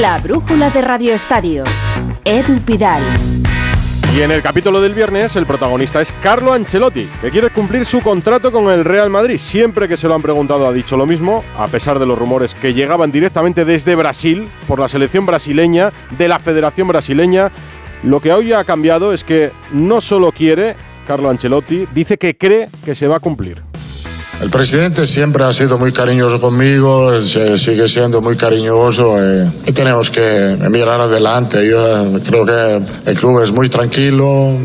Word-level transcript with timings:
La 0.00 0.16
brújula 0.16 0.70
de 0.70 0.80
Radio 0.80 1.12
Estadio. 1.12 1.62
Edu 2.24 2.58
Pidal. 2.60 3.02
Y 4.16 4.22
en 4.22 4.30
el 4.30 4.40
capítulo 4.40 4.80
del 4.80 4.94
viernes, 4.94 5.36
el 5.36 5.44
protagonista 5.44 6.00
es 6.00 6.10
Carlo 6.22 6.54
Ancelotti, 6.54 7.06
que 7.20 7.28
quiere 7.28 7.50
cumplir 7.50 7.84
su 7.84 8.00
contrato 8.00 8.50
con 8.50 8.72
el 8.72 8.86
Real 8.86 9.10
Madrid. 9.10 9.36
Siempre 9.36 9.88
que 9.88 9.98
se 9.98 10.08
lo 10.08 10.14
han 10.14 10.22
preguntado 10.22 10.66
ha 10.66 10.72
dicho 10.72 10.96
lo 10.96 11.04
mismo, 11.04 11.44
a 11.58 11.68
pesar 11.68 11.98
de 11.98 12.06
los 12.06 12.18
rumores 12.18 12.54
que 12.54 12.72
llegaban 12.72 13.12
directamente 13.12 13.66
desde 13.66 13.94
Brasil, 13.94 14.48
por 14.66 14.80
la 14.80 14.88
selección 14.88 15.26
brasileña, 15.26 15.92
de 16.16 16.28
la 16.28 16.38
Federación 16.38 16.88
Brasileña. 16.88 17.52
Lo 18.02 18.20
que 18.20 18.32
hoy 18.32 18.54
ha 18.54 18.64
cambiado 18.64 19.12
es 19.12 19.22
que 19.22 19.52
no 19.70 20.00
solo 20.00 20.32
quiere, 20.32 20.76
Carlo 21.06 21.28
Ancelotti, 21.28 21.86
dice 21.92 22.16
que 22.16 22.38
cree 22.38 22.70
que 22.86 22.94
se 22.94 23.06
va 23.06 23.16
a 23.16 23.20
cumplir. 23.20 23.69
El 24.40 24.48
presidente 24.48 25.06
siempre 25.06 25.44
ha 25.44 25.52
sido 25.52 25.78
muy 25.78 25.92
cariñoso 25.92 26.40
conmigo, 26.40 27.20
sigue 27.20 27.88
siendo 27.88 28.22
muy 28.22 28.38
cariñoso 28.38 29.22
eh, 29.22 29.52
y 29.66 29.72
tenemos 29.72 30.08
que 30.08 30.56
mirar 30.70 30.98
adelante. 30.98 31.68
Yo 31.68 32.16
eh, 32.16 32.22
creo 32.26 32.46
que 32.46 33.10
el 33.10 33.18
club 33.18 33.42
es 33.42 33.52
muy 33.52 33.68
tranquilo, 33.68 34.56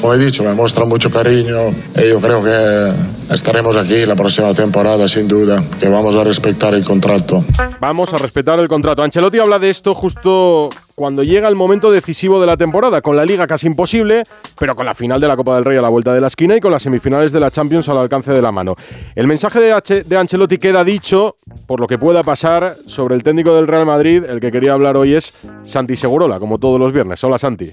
como 0.00 0.14
he 0.14 0.18
dicho, 0.18 0.42
me 0.42 0.52
muestra 0.52 0.84
mucho 0.84 1.10
cariño 1.10 1.70
y 1.94 2.08
yo 2.08 2.20
creo 2.20 2.42
que 2.42 2.92
estaremos 3.32 3.76
aquí 3.76 4.04
la 4.04 4.16
próxima 4.16 4.52
temporada 4.52 5.06
sin 5.06 5.28
duda, 5.28 5.62
que 5.78 5.88
vamos 5.88 6.16
a 6.16 6.24
respetar 6.24 6.74
el 6.74 6.84
contrato. 6.84 7.44
Vamos 7.80 8.12
a 8.12 8.18
respetar 8.18 8.58
el 8.58 8.66
contrato. 8.66 9.04
Ancelotti 9.04 9.38
habla 9.38 9.60
de 9.60 9.70
esto 9.70 9.94
justo 9.94 10.70
cuando 11.00 11.22
llega 11.22 11.48
el 11.48 11.54
momento 11.54 11.90
decisivo 11.90 12.42
de 12.42 12.46
la 12.46 12.58
temporada, 12.58 13.00
con 13.00 13.16
la 13.16 13.24
liga 13.24 13.46
casi 13.46 13.66
imposible, 13.66 14.24
pero 14.58 14.76
con 14.76 14.84
la 14.84 14.92
final 14.92 15.18
de 15.18 15.28
la 15.28 15.34
Copa 15.34 15.54
del 15.54 15.64
Rey 15.64 15.78
a 15.78 15.80
la 15.80 15.88
vuelta 15.88 16.12
de 16.12 16.20
la 16.20 16.26
esquina 16.26 16.56
y 16.56 16.60
con 16.60 16.70
las 16.70 16.82
semifinales 16.82 17.32
de 17.32 17.40
la 17.40 17.50
Champions 17.50 17.88
al 17.88 17.96
alcance 17.96 18.30
de 18.32 18.42
la 18.42 18.52
mano. 18.52 18.76
El 19.14 19.26
mensaje 19.26 19.60
de, 19.60 19.72
H 19.72 20.04
de 20.04 20.16
Ancelotti 20.18 20.58
queda 20.58 20.84
dicho 20.84 21.36
por 21.66 21.80
lo 21.80 21.86
que 21.86 21.96
pueda 21.96 22.22
pasar 22.22 22.76
sobre 22.84 23.14
el 23.14 23.22
técnico 23.22 23.54
del 23.54 23.66
Real 23.66 23.86
Madrid. 23.86 24.24
El 24.24 24.40
que 24.40 24.52
quería 24.52 24.74
hablar 24.74 24.98
hoy 24.98 25.14
es 25.14 25.32
Santi 25.64 25.96
Segurola, 25.96 26.38
como 26.38 26.58
todos 26.58 26.78
los 26.78 26.92
viernes. 26.92 27.24
Hola 27.24 27.38
Santi. 27.38 27.72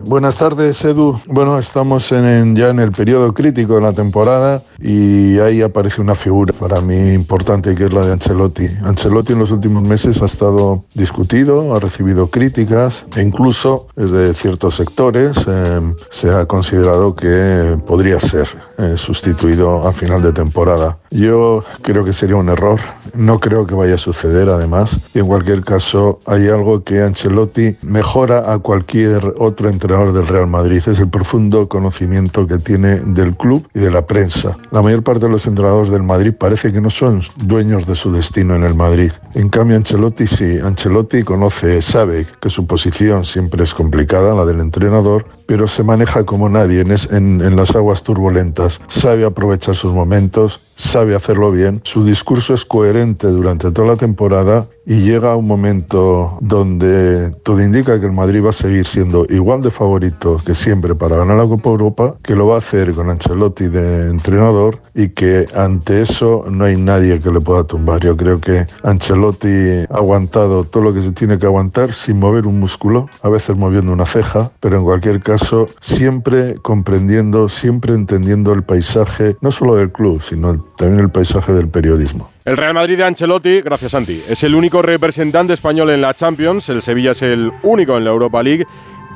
Buenas 0.00 0.36
tardes, 0.36 0.84
Edu. 0.84 1.20
Bueno, 1.26 1.58
estamos 1.58 2.10
en, 2.12 2.56
ya 2.56 2.70
en 2.70 2.80
el 2.80 2.92
periodo 2.92 3.34
crítico 3.34 3.74
de 3.74 3.80
la 3.82 3.92
temporada 3.92 4.62
y 4.80 5.38
ahí 5.38 5.62
aparece 5.62 6.00
una 6.00 6.14
figura 6.14 6.52
para 6.52 6.80
mí 6.80 7.12
importante 7.12 7.74
que 7.74 7.86
es 7.86 7.92
la 7.92 8.06
de 8.06 8.12
Ancelotti. 8.12 8.66
Ancelotti 8.82 9.32
en 9.32 9.38
los 9.40 9.50
últimos 9.50 9.82
meses 9.82 10.22
ha 10.22 10.26
estado 10.26 10.84
discutido, 10.94 11.74
ha 11.74 11.80
recibido 11.80 12.28
críticas 12.28 13.04
e 13.16 13.22
incluso 13.22 13.88
desde 13.96 14.34
ciertos 14.34 14.76
sectores 14.76 15.36
eh, 15.46 15.94
se 16.10 16.30
ha 16.30 16.46
considerado 16.46 17.14
que 17.14 17.78
podría 17.86 18.18
ser 18.20 18.67
eh, 18.78 18.94
sustituido 18.96 19.86
a 19.88 19.92
final 19.92 20.22
de 20.22 20.32
temporada. 20.32 20.98
Yo 21.10 21.64
creo 21.82 22.04
que 22.04 22.12
sería 22.12 22.36
un 22.36 22.48
error, 22.48 22.78
no 23.12 23.40
creo 23.40 23.66
que 23.66 23.74
vaya 23.74 23.94
a 23.94 23.98
suceder 23.98 24.48
además. 24.48 24.96
En 25.14 25.26
cualquier 25.26 25.64
caso, 25.64 26.20
hay 26.26 26.48
algo 26.48 26.84
que 26.84 27.02
Ancelotti 27.02 27.76
mejora 27.82 28.52
a 28.52 28.58
cualquier 28.58 29.34
otro 29.38 29.68
entrenador 29.68 30.12
del 30.12 30.28
Real 30.28 30.46
Madrid, 30.46 30.76
es 30.86 31.00
el 31.00 31.08
profundo 31.08 31.68
conocimiento 31.68 32.46
que 32.46 32.58
tiene 32.58 33.00
del 33.00 33.36
club 33.36 33.66
y 33.74 33.80
de 33.80 33.90
la 33.90 34.06
prensa. 34.06 34.56
La 34.70 34.82
mayor 34.82 35.02
parte 35.02 35.26
de 35.26 35.32
los 35.32 35.46
entrenadores 35.46 35.90
del 35.90 36.02
Madrid 36.04 36.32
parece 36.38 36.72
que 36.72 36.80
no 36.80 36.90
son 36.90 37.22
dueños 37.36 37.86
de 37.86 37.96
su 37.96 38.12
destino 38.12 38.54
en 38.54 38.62
el 38.62 38.74
Madrid. 38.74 39.10
En 39.34 39.48
cambio, 39.48 39.76
Ancelotti 39.76 40.26
sí, 40.26 40.58
Ancelotti 40.62 41.24
conoce, 41.24 41.82
sabe 41.82 42.26
que 42.40 42.50
su 42.50 42.66
posición 42.66 43.24
siempre 43.24 43.64
es 43.64 43.74
complicada, 43.74 44.34
la 44.34 44.44
del 44.44 44.60
entrenador, 44.60 45.26
pero 45.46 45.66
se 45.66 45.82
maneja 45.82 46.24
como 46.24 46.48
nadie 46.48 46.84
en 47.10 47.56
las 47.56 47.74
aguas 47.74 48.02
turbulentas, 48.02 48.67
sabe 48.88 49.24
aprovechar 49.24 49.74
sus 49.74 49.92
momentos, 49.92 50.60
sabe 50.76 51.14
hacerlo 51.14 51.50
bien, 51.50 51.80
su 51.84 52.04
discurso 52.04 52.54
es 52.54 52.64
coherente 52.64 53.26
durante 53.28 53.70
toda 53.70 53.88
la 53.88 53.96
temporada 53.96 54.68
y 54.88 55.02
llega 55.02 55.36
un 55.36 55.46
momento 55.46 56.38
donde 56.40 57.30
todo 57.42 57.62
indica 57.62 58.00
que 58.00 58.06
el 58.06 58.12
Madrid 58.12 58.42
va 58.42 58.50
a 58.50 58.54
seguir 58.54 58.86
siendo 58.86 59.26
igual 59.28 59.60
de 59.60 59.70
favorito 59.70 60.40
que 60.42 60.54
siempre 60.54 60.94
para 60.94 61.18
ganar 61.18 61.36
la 61.36 61.46
Copa 61.46 61.68
Europa, 61.68 62.16
que 62.22 62.34
lo 62.34 62.46
va 62.46 62.54
a 62.54 62.58
hacer 62.58 62.94
con 62.94 63.10
Ancelotti 63.10 63.68
de 63.68 64.08
entrenador 64.08 64.80
y 64.94 65.10
que 65.10 65.46
ante 65.54 66.00
eso 66.00 66.46
no 66.50 66.64
hay 66.64 66.78
nadie 66.78 67.20
que 67.20 67.30
le 67.30 67.38
pueda 67.38 67.64
tumbar. 67.64 68.00
Yo 68.00 68.16
creo 68.16 68.40
que 68.40 68.66
Ancelotti 68.82 69.84
ha 69.90 69.94
aguantado 69.94 70.64
todo 70.64 70.84
lo 70.84 70.94
que 70.94 71.02
se 71.02 71.12
tiene 71.12 71.38
que 71.38 71.44
aguantar 71.44 71.92
sin 71.92 72.18
mover 72.18 72.46
un 72.46 72.58
músculo, 72.58 73.10
a 73.20 73.28
veces 73.28 73.58
moviendo 73.58 73.92
una 73.92 74.06
ceja, 74.06 74.52
pero 74.58 74.78
en 74.78 74.84
cualquier 74.84 75.22
caso 75.22 75.68
siempre 75.82 76.54
comprendiendo, 76.62 77.50
siempre 77.50 77.92
entendiendo 77.92 78.54
el 78.54 78.62
paisaje, 78.62 79.36
no 79.42 79.52
solo 79.52 79.74
del 79.74 79.92
club, 79.92 80.22
sino 80.22 80.64
también 80.78 81.00
el 81.00 81.10
paisaje 81.10 81.52
del 81.52 81.68
periodismo. 81.68 82.30
El 82.48 82.56
Real 82.56 82.72
Madrid 82.72 82.96
de 82.96 83.04
Ancelotti, 83.04 83.60
gracias 83.60 83.92
Santi, 83.92 84.22
es 84.26 84.42
el 84.42 84.54
único 84.54 84.80
representante 84.80 85.52
español 85.52 85.90
en 85.90 86.00
la 86.00 86.14
Champions, 86.14 86.70
el 86.70 86.80
Sevilla 86.80 87.10
es 87.10 87.20
el 87.20 87.52
único 87.62 87.98
en 87.98 88.04
la 88.04 88.10
Europa 88.10 88.42
League 88.42 88.66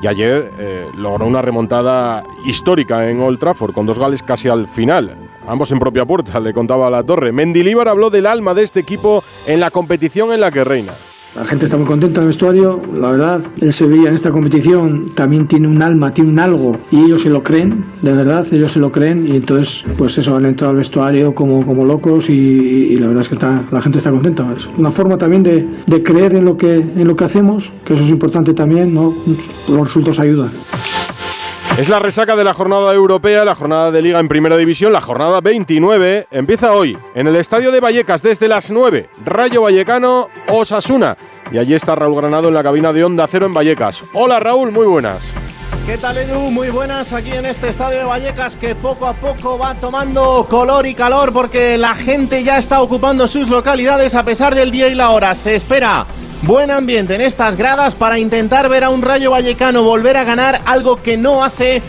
y 0.02 0.06
ayer 0.06 0.52
eh, 0.58 0.90
logró 0.98 1.24
una 1.24 1.40
remontada 1.40 2.24
histórica 2.44 3.08
en 3.08 3.22
Old 3.22 3.38
Trafford 3.38 3.72
con 3.72 3.86
dos 3.86 3.98
goles 3.98 4.22
casi 4.22 4.50
al 4.50 4.68
final, 4.68 5.16
ambos 5.48 5.72
en 5.72 5.78
propia 5.78 6.04
puerta, 6.04 6.38
le 6.40 6.52
contaba 6.52 6.90
la 6.90 7.04
torre. 7.04 7.32
Mendilíbar 7.32 7.88
habló 7.88 8.10
del 8.10 8.26
alma 8.26 8.52
de 8.52 8.64
este 8.64 8.80
equipo 8.80 9.24
en 9.46 9.60
la 9.60 9.70
competición 9.70 10.34
en 10.34 10.42
la 10.42 10.50
que 10.50 10.62
reina. 10.62 10.92
La 11.34 11.46
gente 11.46 11.64
está 11.64 11.78
muy 11.78 11.86
contenta 11.86 12.20
en 12.20 12.24
el 12.24 12.28
vestuario, 12.28 12.82
la 12.94 13.10
verdad. 13.10 13.42
El 13.60 13.72
Sevilla 13.72 14.08
en 14.08 14.14
esta 14.14 14.30
competición 14.30 15.06
también 15.14 15.46
tiene 15.46 15.66
un 15.66 15.80
alma, 15.80 16.10
tiene 16.10 16.30
un 16.30 16.38
algo 16.38 16.72
y 16.90 17.04
ellos 17.04 17.22
se 17.22 17.30
lo 17.30 17.42
creen, 17.42 17.82
de 18.02 18.12
verdad, 18.12 18.46
ellos 18.52 18.72
se 18.72 18.80
lo 18.80 18.92
creen 18.92 19.26
y 19.26 19.36
entonces, 19.36 19.82
pues 19.96 20.18
eso, 20.18 20.36
han 20.36 20.44
entrado 20.44 20.72
al 20.72 20.76
vestuario 20.76 21.32
como, 21.34 21.64
como 21.64 21.86
locos 21.86 22.28
y, 22.28 22.96
la 22.96 23.06
verdad 23.06 23.22
es 23.22 23.28
que 23.28 23.34
está, 23.36 23.62
la 23.70 23.80
gente 23.80 23.96
está 23.98 24.10
contenta. 24.10 24.46
Es 24.54 24.68
una 24.76 24.90
forma 24.90 25.16
también 25.16 25.42
de, 25.42 25.66
de, 25.86 26.02
creer 26.02 26.34
en 26.34 26.44
lo, 26.44 26.56
que, 26.56 26.74
en 26.74 27.08
lo 27.08 27.16
que 27.16 27.24
hacemos, 27.24 27.72
que 27.84 27.94
eso 27.94 28.04
es 28.04 28.10
importante 28.10 28.52
también, 28.52 28.92
¿no? 28.92 29.14
Los 29.68 29.86
resultados 29.86 30.18
ayudan. 30.18 30.50
Es 31.78 31.88
la 31.88 31.98
resaca 31.98 32.36
de 32.36 32.44
la 32.44 32.52
jornada 32.52 32.92
europea, 32.92 33.46
la 33.46 33.54
jornada 33.54 33.90
de 33.90 34.02
liga 34.02 34.20
en 34.20 34.28
primera 34.28 34.58
división, 34.58 34.92
la 34.92 35.00
jornada 35.00 35.40
29. 35.40 36.26
Empieza 36.30 36.72
hoy 36.72 36.98
en 37.14 37.26
el 37.26 37.36
estadio 37.36 37.72
de 37.72 37.80
Vallecas 37.80 38.22
desde 38.22 38.46
las 38.46 38.70
9. 38.70 39.08
Rayo 39.24 39.62
Vallecano, 39.62 40.28
Osasuna. 40.48 41.16
Y 41.50 41.56
allí 41.56 41.74
está 41.74 41.94
Raúl 41.94 42.20
Granado 42.20 42.48
en 42.48 42.54
la 42.54 42.62
cabina 42.62 42.92
de 42.92 43.02
Onda 43.02 43.26
Cero 43.26 43.46
en 43.46 43.54
Vallecas. 43.54 44.04
Hola 44.12 44.38
Raúl, 44.38 44.70
muy 44.70 44.86
buenas. 44.86 45.32
¿Qué 45.86 45.96
tal 45.96 46.18
Edu? 46.18 46.50
Muy 46.50 46.68
buenas 46.68 47.14
aquí 47.14 47.32
en 47.32 47.46
este 47.46 47.70
estadio 47.70 48.00
de 48.00 48.04
Vallecas 48.04 48.54
que 48.54 48.74
poco 48.74 49.06
a 49.06 49.14
poco 49.14 49.58
va 49.58 49.74
tomando 49.74 50.46
color 50.48 50.86
y 50.86 50.94
calor 50.94 51.32
porque 51.32 51.78
la 51.78 51.94
gente 51.94 52.44
ya 52.44 52.58
está 52.58 52.82
ocupando 52.82 53.26
sus 53.26 53.48
localidades 53.48 54.14
a 54.14 54.24
pesar 54.24 54.54
del 54.54 54.70
día 54.70 54.88
y 54.88 54.94
la 54.94 55.08
hora. 55.08 55.34
Se 55.34 55.54
espera 55.54 56.06
Buen 56.42 56.72
ambiente 56.72 57.14
en 57.14 57.20
estas 57.20 57.56
gradas 57.56 57.94
para 57.94 58.18
intentar 58.18 58.68
ver 58.68 58.82
a 58.82 58.90
un 58.90 59.00
Rayo 59.00 59.30
Vallecano 59.30 59.84
volver 59.84 60.16
a 60.16 60.24
ganar 60.24 60.60
algo 60.66 61.00
que 61.00 61.16
no 61.16 61.44
hace 61.44 61.80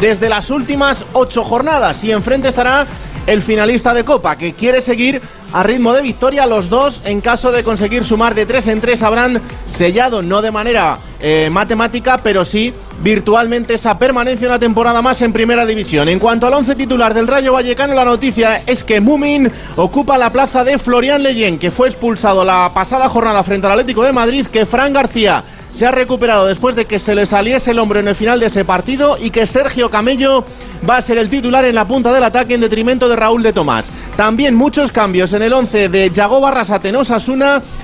desde 0.00 0.28
las 0.28 0.50
últimas 0.50 1.06
ocho 1.12 1.44
jornadas. 1.44 2.02
Y 2.02 2.10
enfrente 2.10 2.48
estará 2.48 2.88
el 3.28 3.40
finalista 3.40 3.94
de 3.94 4.02
Copa, 4.02 4.34
que 4.34 4.54
quiere 4.54 4.80
seguir 4.80 5.22
a 5.52 5.62
ritmo 5.62 5.92
de 5.92 6.02
victoria. 6.02 6.46
Los 6.46 6.68
dos, 6.68 7.02
en 7.04 7.20
caso 7.20 7.52
de 7.52 7.62
conseguir 7.62 8.04
sumar 8.04 8.34
de 8.34 8.46
tres 8.46 8.66
en 8.66 8.80
tres, 8.80 9.04
habrán 9.04 9.40
sellado, 9.68 10.22
no 10.22 10.42
de 10.42 10.50
manera 10.50 10.98
eh, 11.20 11.48
matemática, 11.52 12.18
pero 12.18 12.44
sí 12.44 12.74
virtualmente 13.02 13.74
esa 13.74 13.98
permanencia 13.98 14.48
una 14.48 14.58
temporada 14.58 15.02
más 15.02 15.20
en 15.22 15.32
Primera 15.32 15.66
División. 15.66 16.08
En 16.08 16.18
cuanto 16.18 16.46
al 16.46 16.54
once 16.54 16.74
titular 16.74 17.14
del 17.14 17.26
Rayo 17.26 17.52
Vallecano, 17.52 17.94
la 17.94 18.04
noticia 18.04 18.62
es 18.66 18.84
que 18.84 19.00
Mumin 19.00 19.50
ocupa 19.76 20.18
la 20.18 20.30
plaza 20.30 20.64
de 20.64 20.78
Florian 20.78 21.22
Leyen, 21.22 21.58
que 21.58 21.70
fue 21.70 21.88
expulsado 21.88 22.44
la 22.44 22.70
pasada 22.74 23.08
jornada 23.08 23.42
frente 23.42 23.66
al 23.66 23.72
Atlético 23.72 24.02
de 24.02 24.12
Madrid, 24.12 24.46
que 24.46 24.66
Fran 24.66 24.92
García 24.92 25.42
se 25.72 25.86
ha 25.86 25.90
recuperado 25.90 26.46
después 26.46 26.74
de 26.74 26.84
que 26.84 26.98
se 26.98 27.14
le 27.14 27.26
saliese 27.26 27.70
el 27.70 27.78
hombro 27.78 28.00
en 28.00 28.08
el 28.08 28.14
final 28.14 28.40
de 28.40 28.46
ese 28.46 28.64
partido 28.64 29.16
y 29.20 29.30
que 29.30 29.46
Sergio 29.46 29.90
Camello 29.90 30.44
va 30.88 30.96
a 30.96 31.02
ser 31.02 31.18
el 31.18 31.28
titular 31.28 31.64
en 31.64 31.74
la 31.74 31.86
punta 31.86 32.12
del 32.12 32.24
ataque 32.24 32.54
en 32.54 32.60
detrimento 32.60 33.08
de 33.08 33.16
Raúl 33.16 33.42
de 33.42 33.52
Tomás. 33.52 33.92
También 34.16 34.54
muchos 34.54 34.92
cambios 34.92 35.32
en 35.32 35.42
el 35.42 35.52
11 35.52 35.88
de 35.88 36.10
Yago 36.10 36.40
Barrasate 36.40 36.88
en 36.88 36.96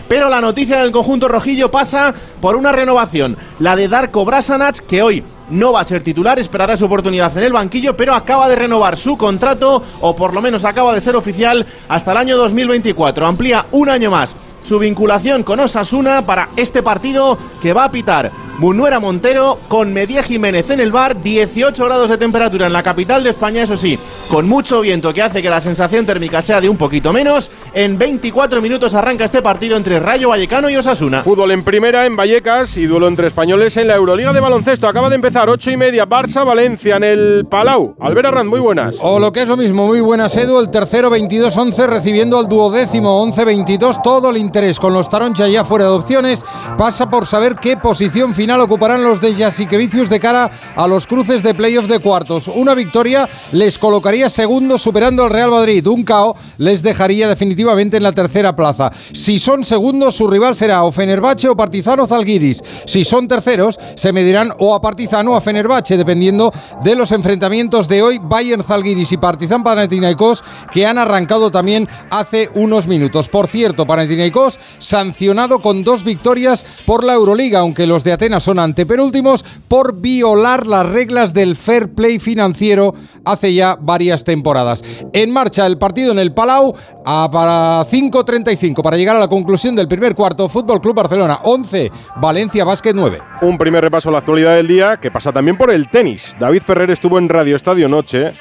pero 0.09 0.29
la 0.29 0.41
noticia 0.41 0.79
del 0.79 0.93
conjunto 0.93 1.29
rojillo 1.29 1.71
pasa 1.71 2.15
por 2.41 2.57
una 2.57 2.73
renovación, 2.73 3.37
la 3.59 3.77
de 3.77 3.89
Darko 3.89 4.25
Brasanac, 4.25 4.87
que 4.87 5.03
hoy 5.03 5.25
no 5.51 5.73
va 5.73 5.81
a 5.81 5.85
ser 5.85 6.03
titular, 6.03 6.39
esperará 6.39 6.77
su 6.77 6.87
oportunidad 6.87 7.37
en 7.37 7.45
el 7.45 7.53
banquillo, 7.53 7.97
pero 7.97 8.15
acaba 8.15 8.49
de 8.49 8.57
renovar 8.57 8.97
su 8.97 9.17
contrato, 9.17 9.83
o 10.01 10.17
por 10.17 10.35
lo 10.35 10.43
menos 10.43 10.65
acaba 10.65 10.95
de 10.95 11.01
ser 11.01 11.17
oficial, 11.17 11.67
hasta 11.89 12.13
el 12.13 12.19
año 12.19 12.37
2024. 12.37 13.27
Amplía 13.27 13.67
un 13.73 13.89
año 13.89 14.11
más 14.11 14.37
su 14.67 14.79
vinculación 14.79 15.43
con 15.43 15.61
Osasuna 15.61 16.27
para 16.27 16.49
este 16.57 16.83
partido 16.83 17.39
que 17.61 17.73
va 17.73 17.85
a 17.85 17.91
pitar 17.91 18.33
Munuera 18.59 19.01
Montero 19.01 19.59
con 19.69 19.93
Medía 19.93 20.23
Jiménez 20.23 20.71
en 20.71 20.81
el 20.81 20.91
bar, 20.91 21.21
18 21.21 21.85
grados 21.85 22.09
de 22.09 22.17
temperatura 22.17 22.67
en 22.67 22.73
la 22.73 22.83
capital 22.83 23.23
de 23.23 23.31
España, 23.31 23.63
eso 23.63 23.77
sí, 23.77 23.99
con 24.31 24.49
mucho 24.49 24.81
viento 24.81 25.13
que 25.13 25.21
hace 25.21 25.43
que 25.43 25.51
la 25.51 25.61
sensación 25.61 26.07
térmica 26.07 26.41
sea 26.41 26.63
de 26.63 26.71
un 26.71 26.79
poquito 26.79 27.13
menos. 27.13 27.51
En 27.75 27.99
24 27.99 28.63
minutos 28.63 28.95
arranca 28.95 29.27
este 29.27 29.43
partido 29.43 29.77
entre 29.77 30.01
Rayo 30.01 30.31
Vallecano 30.31 30.71
y 30.71 30.77
Osasuna. 30.77 31.23
Fútbol 31.23 31.51
en 31.51 31.65
primera 31.65 32.07
en 32.07 32.17
Vallecas 32.17 32.79
y 32.79 32.87
duelo 32.87 33.09
entre 33.09 33.27
españoles 33.27 33.77
en 33.77 33.89
la 33.89 33.97
Euroliga 33.97 34.33
de 34.33 34.41
baloncesto. 34.41 34.89
Acaba 34.89 35.11
de 35.11 35.17
empezar 35.17 35.51
8 35.51 35.73
y 35.73 35.77
media, 35.77 36.09
Barça-Valencia 36.09 36.97
en 36.97 37.05
el 37.05 37.47
Palau. 37.51 37.95
Albert 38.01 38.29
Arrand, 38.29 38.49
muy 38.49 38.61
buenas. 38.61 38.97
O 39.03 39.19
lo 39.19 39.33
que 39.33 39.43
es 39.43 39.49
lo 39.49 39.59
mismo, 39.59 39.87
muy 39.87 40.01
buenas 40.01 40.35
Edu, 40.35 40.61
el 40.61 40.71
tercero 40.71 41.11
22-11 41.11 41.87
recibiendo 41.89 42.39
al 42.39 42.49
duodécimo 42.49 43.23
11-22. 43.27 44.01
Todo 44.03 44.31
el 44.31 44.39
interés 44.39 44.81
con 44.81 44.95
los 44.95 45.11
Taroncha 45.11 45.47
ya 45.47 45.63
fuera 45.63 45.85
de 45.85 45.91
opciones 45.91 46.43
pasa 46.79 47.11
por 47.11 47.27
saber 47.27 47.57
qué 47.57 47.77
posición 47.77 48.35
final 48.35 48.46
ocuparán 48.55 49.03
los 49.03 49.21
de 49.21 49.35
Jasikevicius 49.35 50.09
de 50.09 50.21
cara 50.21 50.51
a 50.77 50.87
los 50.87 51.07
cruces 51.07 51.43
de 51.43 51.55
playoff 51.55 51.89
de 51.89 51.99
cuartos. 51.99 52.49
Una 52.49 52.75
victoria 52.75 53.29
les 53.53 53.79
colocaría 53.79 54.31
segundos 54.31 54.83
superando 54.83 55.25
al 55.25 55.31
Real 55.31 55.51
Madrid. 55.51 55.87
Un 55.87 56.05
KO 56.05 56.37
les 56.59 56.83
dejaría 56.83 57.29
definitivamente 57.29 57.97
en 57.97 58.05
la 58.05 58.13
tercera 58.13 58.55
plaza. 58.55 58.93
Si 59.13 59.39
son 59.39 59.65
segundos, 59.65 60.15
su 60.15 60.29
rival 60.29 60.55
será 60.55 60.85
o 60.85 60.93
Fenerbahce 60.93 61.49
o 61.49 61.57
Partizano 61.57 62.07
Zalgiris. 62.07 62.63
Si 62.87 63.05
son 63.05 63.27
terceros, 63.27 63.79
se 63.97 64.13
medirán 64.13 64.53
o 64.59 64.75
a 64.75 64.81
Partizano 64.81 65.33
o 65.33 65.37
a 65.37 65.41
Fenerbahce, 65.41 65.97
dependiendo 65.97 66.53
de 66.85 66.95
los 66.95 67.11
enfrentamientos 67.13 67.89
de 67.89 68.03
hoy. 68.03 68.21
Bayern 68.23 68.63
Zalgiris 68.63 69.13
y 69.13 69.17
Partizan 69.17 69.65
Panathinaikos, 69.65 70.45
que 70.73 70.87
han 70.87 70.99
arrancado 70.99 71.51
también 71.51 71.89
hace 72.11 72.49
unos 72.55 72.87
minutos. 72.87 73.29
Por 73.29 73.49
cierto, 73.49 73.87
Panathinaikos 73.87 74.59
sancionado 74.79 75.61
con 75.61 75.83
dos 75.83 76.05
victorias 76.05 76.65
por 76.87 77.03
la 77.03 77.15
Euroliga, 77.15 77.59
aunque 77.59 77.87
los 77.87 78.05
de 78.05 78.13
Atenas 78.13 78.36
son 78.41 78.59
antepenúltimos, 78.59 79.45
por 79.69 80.01
violar 80.01 80.67
las 80.67 80.89
reglas 80.89 81.35
del 81.35 81.57
fair 81.57 81.95
play 81.95 82.19
financiero 82.19 82.95
hace 83.25 83.53
ya 83.53 83.77
varias 83.79 84.25
temporadas. 84.25 84.83
En 85.13 85.33
marcha 85.33 85.67
el 85.67 85.79
partido 85.79 86.13
en 86.13 86.19
el 86.19 86.33
Palau 86.33 86.75
a 87.05 87.29
para 87.31 87.85
5.35 87.85 88.83
para 88.83 88.97
llegar 88.97 89.17
a 89.17 89.21
la 89.21 89.29
conclusión 89.29 89.75
del 89.75 89.89
primer 89.89 90.15
cuarto. 90.15 90.49
Fútbol 90.49 90.81
Club 90.81 90.95
Barcelona 90.95 91.41
11, 91.43 91.91
Valencia 92.21 92.65
Básquet 92.65 92.95
9. 92.95 93.21
Un 93.43 93.59
primer 93.59 93.83
repaso 93.83 94.09
a 94.09 94.13
la 94.13 94.19
actualidad 94.19 94.55
del 94.55 94.69
día 94.69 94.97
que 94.97 95.11
pasa 95.11 95.33
también 95.33 95.59
por 95.59 95.71
el 95.71 95.89
tenis. 95.89 96.35
David 96.39 96.63
Ferrer 96.63 96.91
estuvo 96.91 97.19
en 97.19 97.29
Radio 97.29 97.57
Estadio 97.57 97.89
Noche 97.89 98.33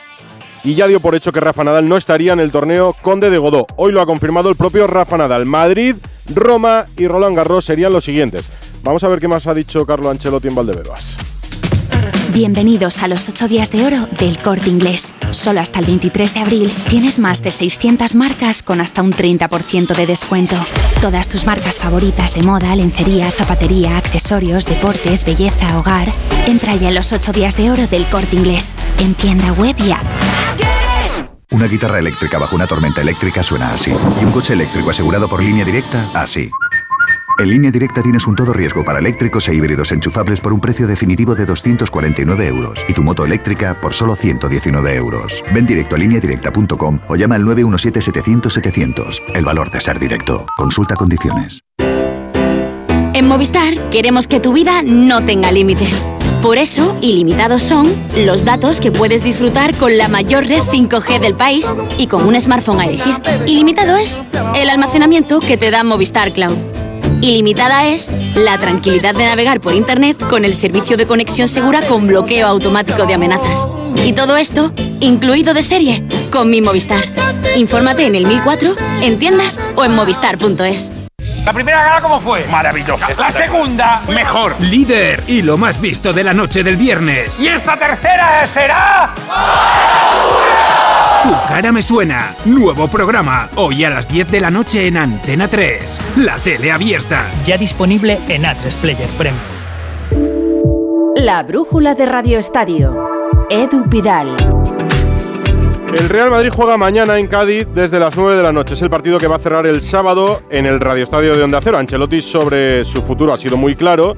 y 0.64 0.74
ya 0.74 0.88
dio 0.88 1.00
por 1.00 1.16
hecho 1.16 1.32
que 1.32 1.40
Rafa 1.40 1.64
Nadal 1.64 1.88
no 1.88 1.96
estaría 1.96 2.34
en 2.34 2.40
el 2.40 2.52
torneo 2.52 2.96
Conde 3.02 3.30
de 3.30 3.38
Godó. 3.38 3.68
Hoy 3.76 3.92
lo 3.92 4.02
ha 4.02 4.06
confirmado 4.06 4.50
el 4.50 4.56
propio 4.56 4.88
Rafa 4.88 5.18
Nadal. 5.18 5.46
Madrid, 5.46 5.96
Roma 6.34 6.86
y 6.98 7.08
Roland 7.08 7.36
Garros 7.36 7.66
serían 7.66 7.94
los 7.94 8.04
siguientes. 8.04 8.50
Vamos 8.86 9.04
a 9.04 9.08
ver 9.08 9.20
qué 9.20 9.28
más 9.28 9.48
ha 9.48 9.54
dicho 9.56 9.84
Carlo 9.84 10.12
Ancelotti 10.12 10.48
en 10.48 10.54
Valdebebas. 10.54 11.18
Bienvenidos 12.32 13.02
a 13.02 13.08
los 13.08 13.28
8 13.28 13.48
días 13.48 13.72
de 13.72 13.84
oro 13.84 14.08
del 14.20 14.38
corte 14.38 14.70
inglés. 14.70 15.12
Solo 15.32 15.60
hasta 15.60 15.80
el 15.80 15.86
23 15.86 16.36
de 16.36 16.40
abril 16.40 16.72
tienes 16.88 17.18
más 17.18 17.42
de 17.42 17.50
600 17.50 18.14
marcas 18.14 18.62
con 18.62 18.82
hasta 18.82 19.02
un 19.02 19.12
30% 19.12 19.96
de 19.96 20.06
descuento. 20.06 20.56
Todas 21.02 21.28
tus 21.28 21.48
marcas 21.48 21.80
favoritas 21.80 22.36
de 22.36 22.44
moda, 22.44 22.76
lencería, 22.76 23.32
zapatería, 23.32 23.98
accesorios, 23.98 24.68
deportes, 24.68 25.26
belleza, 25.26 25.80
hogar. 25.80 26.10
Entra 26.46 26.76
ya 26.76 26.90
en 26.90 26.96
los 26.96 27.12
8 27.12 27.32
días 27.32 27.58
de 27.58 27.72
oro 27.72 27.88
del 27.88 28.06
corte 28.06 28.36
inglés. 28.36 28.72
En 29.00 29.16
tienda 29.16 29.52
web 29.54 29.76
y 29.80 29.94
app. 29.94 30.06
Una 31.50 31.66
guitarra 31.66 31.98
eléctrica 31.98 32.38
bajo 32.38 32.56
una 32.56 32.68
tormenta 32.68 33.02
eléctrica 33.02 33.42
suena 33.42 33.74
así. 33.74 33.90
Y 34.22 34.26
un 34.26 34.32
coche 34.32 34.54
eléctrico 34.54 34.92
asegurado 34.92 35.28
por 35.28 35.42
línea 35.42 35.66
directa, 35.66 36.12
así. 36.14 36.52
En 37.38 37.50
línea 37.50 37.70
directa 37.70 38.02
tienes 38.02 38.28
un 38.28 38.36
todo 38.36 38.54
riesgo 38.54 38.86
para 38.86 39.00
eléctricos 39.00 39.50
e 39.50 39.54
híbridos 39.54 39.92
enchufables 39.92 40.40
por 40.40 40.54
un 40.54 40.62
precio 40.62 40.88
definitivo 40.88 41.36
de 41.36 41.46
249 41.46 42.48
euros 42.48 42.80
y 42.88 42.94
tu 42.94 43.04
moto 43.04 43.26
eléctrica 43.26 43.80
por 43.82 43.94
solo 43.94 44.16
119 44.16 44.96
euros. 44.96 45.44
Ven 45.54 45.66
directo 45.66 45.96
a 45.96 46.00
lineadirecta.com 46.00 47.00
o 47.10 47.16
llama 47.18 47.36
al 47.36 47.44
917-700-700. 47.44 49.22
El 49.34 49.44
valor 49.44 49.70
de 49.70 49.82
ser 49.82 50.00
directo. 50.00 50.46
Consulta 50.58 50.96
condiciones. 50.96 51.62
En 53.14 53.28
Movistar 53.28 53.90
queremos 53.90 54.28
que 54.28 54.40
tu 54.40 54.54
vida 54.54 54.82
no 54.82 55.26
tenga 55.26 55.52
límites. 55.52 56.06
Por 56.42 56.58
eso, 56.58 56.98
ilimitados 57.02 57.64
son 57.64 57.92
los 58.16 58.46
datos 58.46 58.80
que 58.80 58.92
puedes 58.92 59.24
disfrutar 59.24 59.76
con 59.76 59.98
la 59.98 60.08
mayor 60.08 60.46
red 60.46 60.62
5G 60.62 61.20
del 61.20 61.36
país 61.36 61.74
y 61.98 62.08
con 62.08 62.26
un 62.26 62.40
smartphone 62.40 62.80
a 62.80 62.86
elegir. 62.86 63.16
Ilimitado 63.46 63.98
es 63.98 64.22
el 64.56 64.70
almacenamiento 64.70 65.42
que 65.42 65.58
te 65.58 65.72
da 65.72 65.84
Movistar 65.84 66.32
Cloud. 66.32 66.85
Ilimitada 67.22 67.86
es 67.88 68.12
la 68.36 68.58
tranquilidad 68.58 69.16
de 69.16 69.26
navegar 69.26 69.60
por 69.62 69.74
Internet 69.74 70.24
con 70.30 70.46
el 70.46 70.54
servicio 70.54 70.98
de 70.98 71.08
conexión 71.08 71.48
segura 71.48 71.82
con 71.88 72.08
bloqueo 72.08 72.48
automático 72.48 73.06
de 73.06 73.14
amenazas. 73.14 73.68
Y 74.04 74.14
todo 74.14 74.38
esto, 74.38 74.74
incluido 75.00 75.54
de 75.54 75.64
serie, 75.64 76.04
con 76.32 76.50
mi 76.50 76.62
Movistar. 76.62 77.04
Infórmate 77.56 78.06
en 78.06 78.16
el 78.16 78.26
1004, 78.26 78.76
en 79.02 79.20
tiendas 79.20 79.60
o 79.76 79.86
en 79.86 79.96
movistar.es. 79.96 80.94
La 81.46 81.54
primera 81.54 81.84
gala, 81.84 82.02
¿cómo 82.02 82.20
fue? 82.20 82.44
Maravillosa. 82.46 83.14
La 83.18 83.32
segunda, 83.32 84.02
mejor. 84.08 84.56
Líder 84.60 85.24
y 85.28 85.44
lo 85.44 85.58
más 85.58 85.80
visto 85.80 86.12
de 86.12 86.24
la 86.24 86.34
noche 86.34 86.64
del 86.64 86.76
viernes. 86.76 87.40
Y 87.40 87.48
esta 87.48 87.78
tercera 87.78 88.46
será... 88.48 89.14
Tu 91.26 91.32
cara 91.48 91.72
me 91.72 91.82
suena. 91.82 92.36
Nuevo 92.46 92.88
programa. 92.88 93.50
Hoy 93.56 93.84
a 93.84 93.90
las 93.90 94.08
10 94.08 94.30
de 94.30 94.40
la 94.40 94.52
noche 94.52 94.86
en 94.86 94.96
Antena 94.96 95.48
3. 95.48 95.82
La 96.18 96.36
tele 96.38 96.72
abierta. 96.72 97.26
Ya 97.44 97.58
disponible 97.58 98.20
en 98.28 98.44
A3 98.44 98.78
Player 98.78 99.10
Premium. 99.18 99.40
La 101.16 101.42
brújula 101.42 101.96
de 101.96 102.06
Radio 102.06 102.38
Estadio. 102.38 102.96
Edu 103.50 103.90
Pidal. 103.90 104.55
El 105.94 106.10
Real 106.10 106.30
Madrid 106.30 106.50
juega 106.54 106.78
mañana 106.78 107.18
en 107.18 107.28
Cádiz 107.28 107.68
desde 107.74 108.00
las 108.00 108.18
9 108.18 108.36
de 108.36 108.44
la 108.44 108.52
noche. 108.52 108.74
Es 108.74 108.82
el 108.82 108.90
partido 108.90 109.18
que 109.18 109.28
va 109.28 109.38
a 109.38 109.40
cerrar 109.40 109.66
el 109.66 109.82
sábado 109.82 110.42
en 110.50 110.66
el 110.66 110.80
Radio 110.80 111.04
Estadio 111.04 111.36
de 111.36 111.44
Onda 111.44 111.62
Cero. 111.62 111.78
Ancelotti 111.78 112.22
sobre 112.22 112.84
su 112.84 113.02
futuro 113.02 113.32
ha 113.34 113.38
sido 113.38 113.56
muy 113.56 113.76
claro. 113.76 114.18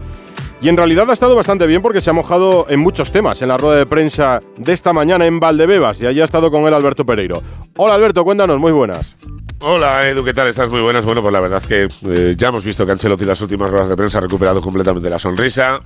Y 0.59 0.69
en 0.69 0.77
realidad 0.77 1.09
ha 1.09 1.13
estado 1.13 1.35
bastante 1.35 1.67
bien 1.67 1.81
porque 1.83 2.01
se 2.01 2.09
ha 2.09 2.13
mojado 2.13 2.65
en 2.69 2.79
muchos 2.79 3.11
temas 3.11 3.41
en 3.43 3.49
la 3.49 3.57
rueda 3.57 3.75
de 3.75 3.85
prensa 3.85 4.39
de 4.57 4.73
esta 4.73 4.91
mañana 4.91 5.27
en 5.27 5.39
Valdebebas 5.39 6.01
y 6.01 6.07
allí 6.07 6.19
ha 6.19 6.23
estado 6.23 6.49
con 6.49 6.65
él 6.65 6.73
Alberto 6.73 7.05
Pereiro. 7.05 7.43
Hola 7.75 7.93
Alberto, 7.95 8.23
cuéntanos, 8.23 8.57
muy 8.57 8.71
buenas. 8.71 9.15
Hola 9.59 10.07
Edu, 10.07 10.23
¿qué 10.23 10.33
tal? 10.33 10.47
¿Estás 10.47 10.71
muy 10.71 10.81
buenas? 10.81 11.05
Bueno, 11.05 11.21
pues 11.21 11.33
la 11.33 11.39
verdad 11.39 11.61
es 11.61 11.67
que 11.67 11.87
eh, 12.09 12.35
ya 12.35 12.47
hemos 12.47 12.63
visto 12.63 12.85
que 12.85 12.91
Ancelotti 12.91 13.23
en 13.23 13.29
las 13.29 13.41
últimas 13.41 13.69
ruedas 13.69 13.89
de 13.89 13.95
prensa 13.95 14.17
ha 14.17 14.21
recuperado 14.21 14.61
completamente 14.61 15.09
la 15.09 15.19
sonrisa. 15.19 15.81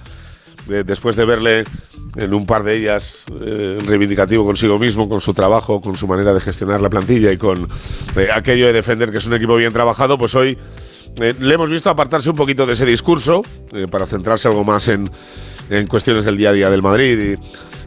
Eh, 0.69 0.83
después 0.85 1.15
de 1.15 1.25
verle 1.25 1.63
en 2.15 2.33
un 2.33 2.45
par 2.45 2.63
de 2.63 2.77
ellas 2.77 3.25
eh, 3.41 3.77
reivindicativo 3.85 4.45
consigo 4.45 4.77
mismo, 4.77 5.07
con 5.07 5.21
su 5.21 5.33
trabajo, 5.33 5.81
con 5.81 5.97
su 5.97 6.07
manera 6.07 6.33
de 6.33 6.41
gestionar 6.41 6.81
la 6.81 6.89
plantilla 6.89 7.31
y 7.31 7.37
con 7.37 7.69
aquello 8.33 8.67
de 8.67 8.73
defender 8.73 9.11
que 9.11 9.17
es 9.17 9.25
un 9.25 9.33
equipo 9.33 9.55
bien 9.55 9.73
trabajado, 9.73 10.17
pues 10.17 10.35
hoy 10.35 10.57
eh, 11.19 11.33
le 11.39 11.53
hemos 11.53 11.69
visto 11.69 11.89
apartarse 11.89 12.29
un 12.29 12.35
poquito 12.35 12.65
de 12.65 12.73
ese 12.73 12.85
discurso 12.85 13.41
eh, 13.73 13.87
para 13.89 14.05
centrarse 14.05 14.47
algo 14.47 14.63
más 14.63 14.87
en, 14.87 15.09
en, 15.69 15.87
cuestiones 15.87 16.25
del 16.25 16.37
día 16.37 16.49
a 16.49 16.53
día 16.53 16.69
del 16.69 16.81
Madrid 16.81 17.37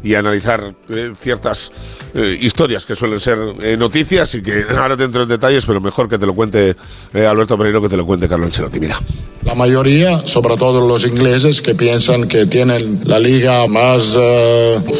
y 0.04 0.14
analizar 0.14 0.74
eh, 0.88 1.12
ciertas 1.18 1.72
historias 2.14 2.84
que 2.84 2.94
suelen 2.94 3.18
ser 3.18 3.36
noticias 3.76 4.36
y 4.36 4.42
que 4.42 4.64
ahora 4.78 4.96
te 4.96 5.02
entro 5.02 5.24
en 5.24 5.28
detalles, 5.28 5.66
pero 5.66 5.80
mejor 5.80 6.08
que 6.08 6.16
te 6.16 6.26
lo 6.26 6.32
cuente 6.32 6.76
Alberto 7.12 7.58
Pereiro 7.58 7.82
que 7.82 7.88
te 7.88 7.96
lo 7.96 8.06
cuente 8.06 8.28
Carlos 8.28 8.46
Ancelotti. 8.46 8.78
Mira. 8.78 9.00
La 9.44 9.56
mayoría, 9.56 10.24
sobre 10.24 10.56
todo 10.56 10.86
los 10.86 11.04
ingleses, 11.04 11.60
que 11.60 11.74
piensan 11.74 12.28
que 12.28 12.46
tienen 12.46 13.00
la 13.04 13.18
liga 13.18 13.66
más 13.66 14.16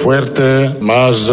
fuerte, 0.02 0.74
más 0.80 1.30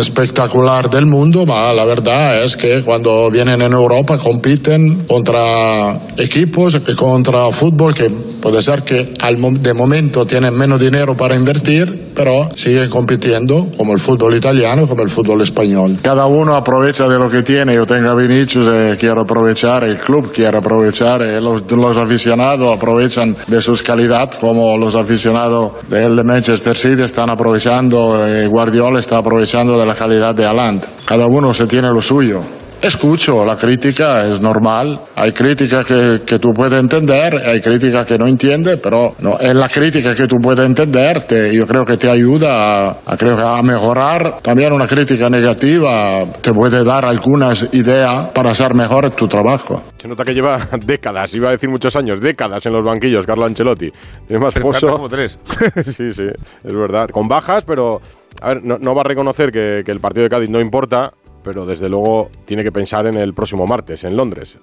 espectacular 0.00 0.88
del 0.88 1.06
mundo, 1.06 1.44
pero 1.44 1.74
la 1.74 1.84
verdad 1.84 2.44
es 2.44 2.56
que 2.56 2.82
cuando 2.84 3.30
vienen 3.30 3.60
en 3.62 3.72
Europa 3.72 4.16
compiten 4.16 5.06
contra 5.06 6.12
equipos 6.16 6.78
contra 6.96 7.50
fútbol 7.52 7.94
que 7.94 8.10
puede 8.40 8.62
ser 8.62 8.82
que 8.82 9.14
al, 9.20 9.36
de 9.62 9.74
momento 9.74 10.26
tienen 10.26 10.54
menos 10.54 10.78
dinero 10.78 11.16
para 11.16 11.34
invertir, 11.34 12.12
pero 12.14 12.48
siguen 12.58 12.90
compitiendo 12.90 13.68
como 13.76 13.94
el 13.94 14.00
fútbol 14.00 14.34
italiano, 14.34 14.88
como 14.88 15.02
el 15.02 15.08
fútbol 15.08 15.40
español. 15.42 15.98
Cada 16.02 16.26
uno 16.26 16.56
aprovecha 16.56 17.06
de 17.06 17.18
lo 17.18 17.30
que 17.30 17.42
tiene. 17.42 17.74
Yo 17.74 17.86
tengo 17.86 18.10
a 18.10 18.14
Vinicius, 18.14 18.66
eh, 18.66 18.96
quiero 18.98 19.22
aprovechar, 19.22 19.84
el 19.84 19.98
club 19.98 20.32
quiere 20.32 20.58
aprovechar, 20.58 21.22
eh, 21.22 21.40
los, 21.40 21.62
aficionados 21.96 22.76
aprovechan 22.76 23.36
de 23.46 23.62
sus 23.62 23.82
calidad, 23.82 24.32
como 24.40 24.76
los 24.76 24.94
aficionados 24.96 25.72
del 25.88 26.24
Manchester 26.24 26.76
City 26.76 27.02
están 27.02 27.30
aprovechando, 27.30 28.26
eh, 28.26 28.46
Guardiola 28.48 28.98
está 28.98 29.18
aprovechando 29.18 29.78
de 29.78 29.86
la 29.86 29.94
calidad 29.94 30.34
de 30.34 30.44
Alant. 30.44 30.84
Cada 31.04 31.26
uno 31.26 31.54
se 31.54 31.66
tiene 31.66 31.88
lo 31.92 32.02
suyo 32.02 32.42
escucho 32.82 33.44
la 33.44 33.56
crítica, 33.56 34.26
es 34.26 34.40
normal. 34.40 35.00
Hay 35.14 35.32
crítica 35.32 35.84
que, 35.84 36.22
que 36.26 36.38
tú 36.38 36.52
puedes 36.52 36.78
entender, 36.78 37.36
hay 37.44 37.60
crítica 37.60 38.04
que 38.04 38.18
no 38.18 38.26
entiende, 38.26 38.78
pero 38.78 39.14
no, 39.20 39.38
en 39.40 39.58
la 39.58 39.68
crítica 39.68 40.14
que 40.14 40.26
tú 40.26 40.36
puedes 40.42 40.64
entender, 40.64 41.26
te, 41.26 41.54
yo 41.54 41.66
creo 41.66 41.84
que 41.84 41.96
te 41.96 42.10
ayuda 42.10 42.88
a, 42.88 42.98
a, 43.06 43.16
creo 43.16 43.36
que 43.36 43.42
a 43.42 43.62
mejorar. 43.62 44.40
También 44.42 44.72
una 44.72 44.86
crítica 44.86 45.28
negativa 45.28 46.24
te 46.40 46.52
puede 46.52 46.84
dar 46.84 47.04
algunas 47.04 47.66
ideas 47.72 48.28
para 48.34 48.50
hacer 48.50 48.74
mejor 48.74 49.10
tu 49.12 49.26
trabajo. 49.26 49.82
Se 49.96 50.08
nota 50.08 50.24
que 50.24 50.34
lleva 50.34 50.58
décadas, 50.86 51.34
iba 51.34 51.48
a 51.48 51.52
decir 51.52 51.68
muchos 51.68 51.94
años, 51.96 52.20
décadas 52.20 52.64
en 52.66 52.72
los 52.72 52.84
banquillos, 52.84 53.26
Carlo 53.26 53.46
Ancelotti. 53.46 53.90
Tiene 54.26 54.44
más 54.44 54.54
pozo. 54.54 54.88
como 54.88 55.08
tres. 55.08 55.38
sí, 55.82 56.12
sí, 56.12 56.24
es 56.64 56.72
verdad. 56.72 57.08
Con 57.08 57.28
bajas, 57.28 57.64
pero 57.64 58.00
a 58.40 58.48
ver, 58.48 58.64
no, 58.64 58.78
no 58.78 58.94
va 58.94 59.00
a 59.00 59.04
reconocer 59.04 59.50
que, 59.50 59.82
que 59.84 59.90
el 59.90 60.00
partido 60.00 60.24
de 60.24 60.30
Cádiz 60.30 60.48
no 60.48 60.60
importa, 60.60 61.12
pero 61.42 61.66
desde 61.66 61.88
luego 61.88 62.30
tiene 62.44 62.62
que 62.62 62.72
pensar 62.72 63.06
en 63.06 63.16
el 63.16 63.34
próximo 63.34 63.66
martes, 63.66 64.04
en 64.04 64.16
Londres. 64.16 64.58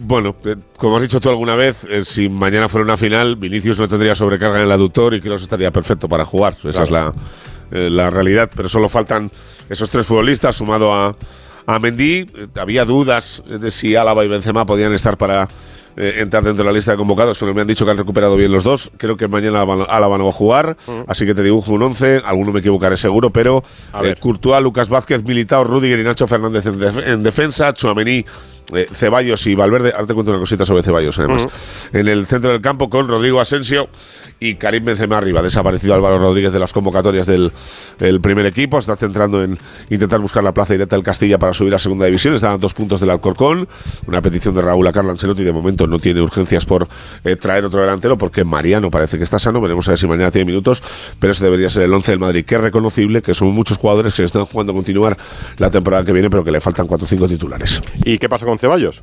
Bueno, 0.00 0.34
eh, 0.44 0.56
como 0.76 0.96
has 0.96 1.02
dicho 1.02 1.20
tú 1.20 1.28
alguna 1.28 1.54
vez, 1.54 1.84
eh, 1.84 2.04
si 2.04 2.28
mañana 2.28 2.68
fuera 2.68 2.84
una 2.84 2.96
final, 2.96 3.36
Vinicius 3.36 3.78
no 3.78 3.88
tendría 3.88 4.14
sobrecarga 4.14 4.56
en 4.56 4.64
el 4.64 4.72
aductor 4.72 5.14
y 5.14 5.20
Kroos 5.20 5.42
estaría 5.42 5.70
perfecto 5.70 6.08
para 6.08 6.24
jugar. 6.24 6.56
Esa 6.64 6.82
es 6.82 6.90
la, 6.90 7.12
eh, 7.70 7.88
la 7.90 8.10
realidad. 8.10 8.50
Pero 8.54 8.68
solo 8.68 8.88
faltan 8.88 9.30
esos 9.68 9.88
tres 9.90 10.06
futbolistas 10.06 10.56
sumado 10.56 10.92
a, 10.92 11.16
a 11.66 11.78
Mendy. 11.78 12.26
Había 12.56 12.84
dudas 12.84 13.42
de 13.46 13.70
si 13.70 13.94
Álava 13.94 14.24
y 14.24 14.28
Benzema 14.28 14.66
podían 14.66 14.92
estar 14.92 15.16
para 15.16 15.48
eh, 15.96 16.14
entrar 16.18 16.42
dentro 16.44 16.62
de 16.64 16.70
la 16.70 16.74
lista 16.74 16.92
de 16.92 16.96
convocados, 16.98 17.38
pero 17.38 17.54
me 17.54 17.62
han 17.62 17.66
dicho 17.66 17.84
que 17.84 17.90
han 17.90 17.96
recuperado 17.98 18.36
bien 18.36 18.52
los 18.52 18.62
dos. 18.62 18.90
Creo 18.98 19.16
que 19.16 19.28
mañana 19.28 19.62
Álava 19.62 20.18
no 20.18 20.24
va 20.24 20.30
a 20.30 20.32
jugar, 20.32 20.76
así 21.08 21.24
que 21.26 21.34
te 21.34 21.42
dibujo 21.42 21.72
un 21.72 21.82
11. 21.82 22.22
Alguno 22.24 22.52
me 22.52 22.60
equivocaré 22.60 22.96
seguro, 22.96 23.30
pero 23.30 23.64
eh, 24.10 24.14
Courtois, 24.20 24.62
Lucas 24.62 24.88
Vázquez, 24.88 25.24
Militao, 25.24 25.64
Rudiger 25.64 25.98
y 25.98 26.02
Nacho 26.04 26.26
Fernández 26.26 26.66
en, 26.66 26.78
def- 26.78 27.06
en 27.06 27.22
defensa, 27.22 27.72
Chuamení. 27.72 28.24
Eh, 28.74 28.88
Ceballos 28.92 29.46
y 29.46 29.54
Valverde, 29.54 29.92
ahora 29.92 30.06
te 30.06 30.14
cuento 30.14 30.32
una 30.32 30.40
cosita 30.40 30.64
sobre 30.64 30.82
Ceballos 30.82 31.18
además. 31.18 31.46
En 31.92 32.08
el 32.08 32.26
centro 32.26 32.52
del 32.52 32.60
campo 32.60 32.90
con 32.90 33.08
Rodrigo 33.08 33.40
Asensio 33.40 33.88
y 34.40 34.56
Karim 34.56 34.84
Benzema 34.84 35.18
arriba. 35.18 35.42
Desaparecido 35.42 35.94
Álvaro 35.94 36.18
Rodríguez 36.18 36.52
de 36.52 36.58
las 36.58 36.72
convocatorias 36.72 37.26
del 37.26 37.52
el 38.00 38.20
primer 38.20 38.46
equipo. 38.46 38.78
Está 38.78 38.96
centrando 38.96 39.42
en 39.42 39.58
intentar 39.90 40.20
buscar 40.20 40.44
la 40.44 40.52
plaza 40.52 40.74
directa 40.74 40.96
del 40.96 41.04
Castilla 41.04 41.38
para 41.38 41.52
subir 41.52 41.74
a 41.74 41.78
segunda 41.78 42.06
división. 42.06 42.34
Está 42.34 42.52
a 42.52 42.58
dos 42.58 42.74
puntos 42.74 43.00
del 43.00 43.10
Alcorcón. 43.10 43.68
Una 44.06 44.20
petición 44.20 44.54
de 44.54 44.62
Raúl 44.62 44.86
a 44.86 44.92
Carlo 44.92 45.10
Ancelotti. 45.10 45.44
De 45.44 45.52
momento 45.52 45.86
no 45.86 45.98
tiene 45.98 46.20
urgencias 46.20 46.66
por 46.66 46.88
eh, 47.24 47.36
traer 47.36 47.64
otro 47.64 47.80
delantero 47.80 48.18
porque 48.18 48.44
Mariano 48.44 48.90
parece 48.90 49.16
que 49.18 49.24
está 49.24 49.38
sano. 49.38 49.60
Veremos 49.60 49.88
a 49.88 49.92
ver 49.92 49.98
si 49.98 50.06
mañana 50.06 50.30
tiene 50.30 50.46
minutos. 50.46 50.82
Pero 51.18 51.32
ese 51.32 51.44
debería 51.44 51.70
ser 51.70 51.84
el 51.84 51.94
11 51.94 52.12
del 52.12 52.20
Madrid, 52.20 52.44
que 52.44 52.56
es 52.56 52.60
reconocible, 52.60 53.22
que 53.22 53.34
son 53.34 53.48
muchos 53.48 53.78
jugadores 53.78 54.14
que 54.14 54.24
están 54.24 54.44
jugando 54.44 54.72
a 54.72 54.74
continuar 54.74 55.16
la 55.58 55.70
temporada 55.70 56.04
que 56.04 56.12
viene, 56.12 56.28
pero 56.28 56.44
que 56.44 56.50
le 56.50 56.60
faltan 56.60 56.86
4 56.86 57.04
o 57.04 57.08
5 57.08 57.28
titulares. 57.28 57.80
¿Y 58.04 58.18
qué 58.18 58.28
pasa 58.28 58.44
con 58.44 58.55
Ceballos? 58.58 59.02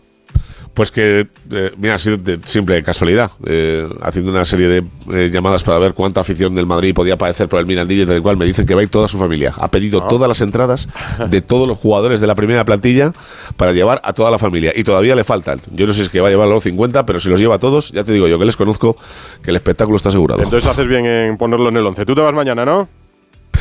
Pues 0.74 0.90
que, 0.90 1.28
eh, 1.52 1.72
mira, 1.78 1.94
ha 1.94 1.98
sido 2.00 2.18
de 2.18 2.40
simple 2.46 2.82
casualidad, 2.82 3.30
eh, 3.46 3.88
haciendo 4.02 4.32
una 4.32 4.44
serie 4.44 4.68
de 4.68 4.84
eh, 5.14 5.30
llamadas 5.32 5.62
para 5.62 5.78
ver 5.78 5.94
cuánta 5.94 6.22
afición 6.22 6.56
del 6.56 6.66
Madrid 6.66 6.96
podía 6.96 7.16
padecer 7.16 7.48
por 7.48 7.60
el 7.60 7.68
Mirandilla, 7.68 8.08
del 8.08 8.24
cual 8.24 8.38
me 8.38 8.46
dicen 8.46 8.66
que 8.66 8.74
va 8.74 8.80
a 8.80 8.84
ir 8.84 8.90
toda 8.90 9.08
su 9.08 9.20
familia. 9.20 9.54
Ha 9.56 9.68
pedido 9.70 10.02
Ah. 10.04 10.08
todas 10.10 10.28
las 10.28 10.42
entradas 10.42 10.90
de 11.30 11.42
todos 11.42 11.68
los 11.68 11.78
jugadores 11.78 12.20
de 12.22 12.26
la 12.26 12.34
primera 12.34 12.66
plantilla 12.66 13.14
para 13.56 13.72
llevar 13.72 14.02
a 14.04 14.14
toda 14.14 14.32
la 14.32 14.40
familia. 14.40 14.74
Y 14.76 14.84
todavía 14.84 15.14
le 15.14 15.24
faltan. 15.24 15.62
Yo 15.70 15.86
no 15.86 15.94
sé 15.94 16.00
si 16.00 16.06
es 16.06 16.10
que 16.10 16.20
va 16.22 16.30
a 16.30 16.32
llevar 16.32 16.48
a 16.48 16.52
los 16.52 16.64
50, 16.64 17.06
pero 17.06 17.20
si 17.20 17.30
los 17.30 17.40
lleva 17.40 17.54
a 17.54 17.60
todos, 17.60 17.92
ya 17.92 18.04
te 18.04 18.12
digo 18.12 18.28
yo 18.28 18.40
que 18.40 18.46
les 18.46 18.58
conozco, 18.58 18.98
que 19.44 19.52
el 19.52 19.56
espectáculo 19.58 19.98
está 19.98 20.10
asegurado. 20.10 20.42
Entonces 20.42 20.68
haces 20.68 20.88
bien 20.88 21.06
en 21.06 21.38
ponerlo 21.38 21.70
en 21.70 21.78
el 21.78 21.86
11. 21.86 22.04
Tú 22.04 22.16
te 22.16 22.22
vas 22.22 22.34
mañana, 22.34 22.66
¿no? 22.66 22.90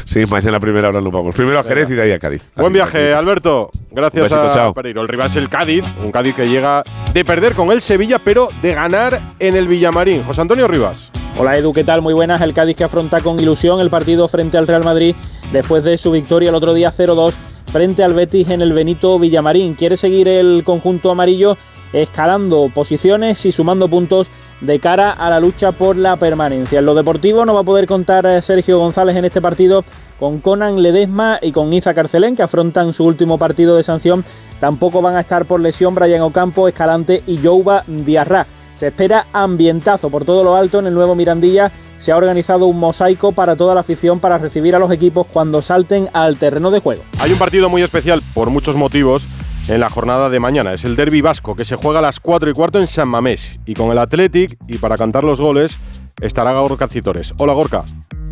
Sí, 0.04 0.24
mañana 0.26 0.56
a 0.56 0.60
primera 0.60 0.88
hora 0.88 1.00
nos 1.00 1.12
vamos. 1.12 1.34
Primero 1.34 1.58
a 1.58 1.62
Jerez 1.64 1.90
y 1.90 1.94
de 1.94 2.02
ahí 2.02 2.12
a 2.12 2.18
Cádiz. 2.18 2.42
Así 2.42 2.60
Buen 2.60 2.72
viaje, 2.72 2.92
tranquilos. 2.92 3.18
Alberto. 3.18 3.70
Gracias 3.90 4.22
besito, 4.22 4.48
a 4.48 4.50
chao. 4.50 4.74
Pereiro. 4.74 5.02
El 5.02 5.08
rival 5.08 5.26
es 5.26 5.36
el 5.36 5.48
Cádiz, 5.48 5.84
un 6.02 6.10
Cádiz 6.10 6.34
que 6.34 6.48
llega 6.48 6.82
de 7.12 7.24
perder 7.24 7.54
con 7.54 7.70
el 7.70 7.80
Sevilla, 7.80 8.18
pero 8.18 8.48
de 8.62 8.74
ganar 8.74 9.20
en 9.38 9.56
el 9.56 9.68
Villamarín. 9.68 10.22
José 10.24 10.40
Antonio 10.40 10.66
Rivas. 10.68 11.10
Hola 11.38 11.56
Edu, 11.56 11.72
¿qué 11.72 11.84
tal? 11.84 12.02
Muy 12.02 12.14
buenas. 12.14 12.40
El 12.40 12.52
Cádiz 12.54 12.76
que 12.76 12.84
afronta 12.84 13.20
con 13.20 13.40
ilusión 13.40 13.80
el 13.80 13.90
partido 13.90 14.28
frente 14.28 14.58
al 14.58 14.66
Real 14.66 14.84
Madrid 14.84 15.14
después 15.52 15.84
de 15.84 15.96
su 15.98 16.10
victoria 16.10 16.50
el 16.50 16.54
otro 16.54 16.74
día 16.74 16.90
0-2 16.90 17.34
frente 17.72 18.04
al 18.04 18.12
Betis 18.12 18.50
en 18.50 18.60
el 18.60 18.72
Benito 18.72 19.18
Villamarín. 19.18 19.74
Quiere 19.74 19.96
seguir 19.96 20.28
el 20.28 20.62
conjunto 20.64 21.10
amarillo 21.10 21.56
escalando 21.92 22.70
posiciones 22.74 23.44
y 23.46 23.52
sumando 23.52 23.88
puntos 23.88 24.30
de 24.62 24.78
cara 24.78 25.10
a 25.10 25.28
la 25.28 25.40
lucha 25.40 25.72
por 25.72 25.96
la 25.96 26.16
permanencia. 26.16 26.78
En 26.78 26.86
lo 26.86 26.94
deportivo 26.94 27.44
no 27.44 27.54
va 27.54 27.60
a 27.60 27.64
poder 27.64 27.86
contar 27.86 28.24
eh, 28.26 28.40
Sergio 28.40 28.78
González 28.78 29.16
en 29.16 29.24
este 29.24 29.42
partido 29.42 29.84
con 30.18 30.40
Conan 30.40 30.82
Ledesma 30.82 31.38
y 31.42 31.50
con 31.50 31.72
Iza 31.72 31.94
Carcelén 31.94 32.36
que 32.36 32.42
afrontan 32.42 32.92
su 32.92 33.04
último 33.04 33.38
partido 33.38 33.76
de 33.76 33.82
sanción. 33.82 34.24
Tampoco 34.60 35.02
van 35.02 35.16
a 35.16 35.20
estar 35.20 35.46
por 35.46 35.60
lesión 35.60 35.94
Brian 35.94 36.22
Ocampo, 36.22 36.68
Escalante 36.68 37.24
y 37.26 37.38
Jouba 37.38 37.82
Diarra. 37.88 38.46
Se 38.78 38.88
espera 38.88 39.26
ambientazo 39.32 40.10
por 40.10 40.24
todo 40.24 40.44
lo 40.44 40.54
alto 40.54 40.78
en 40.78 40.86
el 40.86 40.94
nuevo 40.94 41.16
Mirandilla. 41.16 41.72
Se 41.98 42.12
ha 42.12 42.16
organizado 42.16 42.66
un 42.66 42.78
mosaico 42.78 43.32
para 43.32 43.56
toda 43.56 43.74
la 43.74 43.80
afición 43.80 44.20
para 44.20 44.38
recibir 44.38 44.74
a 44.74 44.78
los 44.78 44.90
equipos 44.90 45.26
cuando 45.26 45.62
salten 45.62 46.08
al 46.12 46.36
terreno 46.36 46.70
de 46.70 46.80
juego. 46.80 47.02
Hay 47.18 47.32
un 47.32 47.38
partido 47.38 47.68
muy 47.68 47.82
especial 47.82 48.22
por 48.34 48.50
muchos 48.50 48.76
motivos 48.76 49.26
en 49.68 49.80
la 49.80 49.90
jornada 49.90 50.30
de 50.30 50.40
mañana. 50.40 50.72
Es 50.72 50.84
el 50.84 50.96
Derby 50.96 51.20
Vasco 51.20 51.54
que 51.54 51.64
se 51.64 51.76
juega 51.76 52.00
a 52.00 52.02
las 52.02 52.20
4 52.20 52.50
y 52.50 52.52
cuarto 52.52 52.78
en 52.78 52.86
San 52.86 53.08
Mamés. 53.08 53.60
Y 53.66 53.74
con 53.74 53.90
el 53.90 53.98
Athletic, 53.98 54.56
y 54.66 54.78
para 54.78 54.96
cantar 54.96 55.24
los 55.24 55.40
goles, 55.40 55.78
estará 56.20 56.52
Gorka 56.52 56.88
Citores. 56.88 57.34
Hola 57.38 57.52
Gorka. 57.52 57.84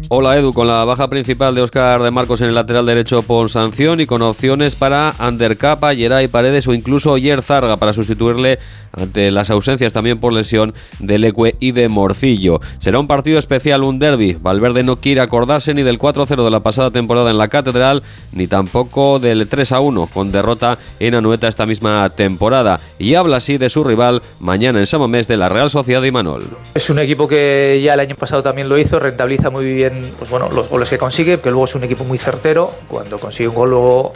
Hola 0.09 0.37
Edu, 0.37 0.52
con 0.52 0.66
la 0.66 0.85
baja 0.85 1.09
principal 1.09 1.54
de 1.54 1.62
Oscar 1.62 2.00
de 2.02 2.11
Marcos 2.11 2.40
en 2.40 2.49
el 2.49 2.54
lateral 2.54 2.87
derecho 2.87 3.23
por 3.23 3.49
sanción 3.50 4.00
y 4.00 4.07
con 4.07 4.23
opciones 4.23 4.75
para 4.75 5.14
Andercapa, 5.19 5.95
Geray 5.95 6.26
Paredes 6.28 6.66
o 6.66 6.75
incluso 6.75 7.12
Oyer 7.12 7.42
Zarga 7.42 7.76
para 7.76 7.92
sustituirle 7.92 8.59
ante 8.92 9.30
las 9.30 9.50
ausencias 9.50 9.92
también 9.92 10.19
por 10.19 10.33
lesión 10.33 10.75
de 10.99 11.19
Leque 11.19 11.54
y 11.61 11.73
de 11.73 11.88
Morcillo. 11.88 12.61
Será 12.78 12.99
un 12.99 13.07
partido 13.07 13.38
especial, 13.38 13.85
un 13.85 13.99
derby. 13.99 14.37
Valverde 14.40 14.83
no 14.83 14.97
quiere 14.97 15.21
acordarse 15.21 15.75
ni 15.75 15.83
del 15.83 15.99
4-0 15.99 16.45
de 16.45 16.50
la 16.50 16.61
pasada 16.61 16.90
temporada 16.90 17.30
en 17.30 17.38
la 17.38 17.49
Catedral, 17.49 18.02
ni 18.33 18.47
tampoco 18.47 19.19
del 19.21 19.49
3-1 19.49 20.09
con 20.11 20.33
derrota 20.33 20.78
en 20.99 21.14
Anueta 21.14 21.47
esta 21.47 21.66
misma 21.66 22.11
temporada. 22.11 22.80
Y 22.99 23.14
habla 23.14 23.37
así 23.37 23.59
de 23.59 23.71
su 23.71 23.85
rival 23.85 24.23
mañana 24.40 24.80
en 24.80 24.87
Samamés 24.87 25.28
de 25.28 25.37
la 25.37 25.49
Real 25.49 25.71
Sociedad 25.71 26.02
de 26.02 26.11
Manol. 26.11 26.49
Es 26.75 26.90
un 26.90 26.99
equipo 26.99 27.28
que 27.28 27.80
ya 27.83 27.95
el 27.95 28.00
año 28.00 28.16
pasado 28.16 28.42
también 28.42 28.69
lo 28.69 28.78
hizo, 28.78 28.99
rentabiliza 28.99 29.50
muy 29.50 29.64
bien 29.64 29.89
pues 30.18 30.30
bueno, 30.30 30.49
los 30.50 30.68
goles 30.68 30.90
que 30.90 30.99
consigue, 30.99 31.40
que 31.40 31.50
luego 31.50 31.64
es 31.64 31.75
un 31.75 31.85
equipo 31.85 32.04
muy 32.04 32.18
certero. 32.18 32.70
Cuando 32.88 33.18
consigue 33.18 33.49
un 33.49 33.54
gol 33.54 33.70
luego 33.70 34.12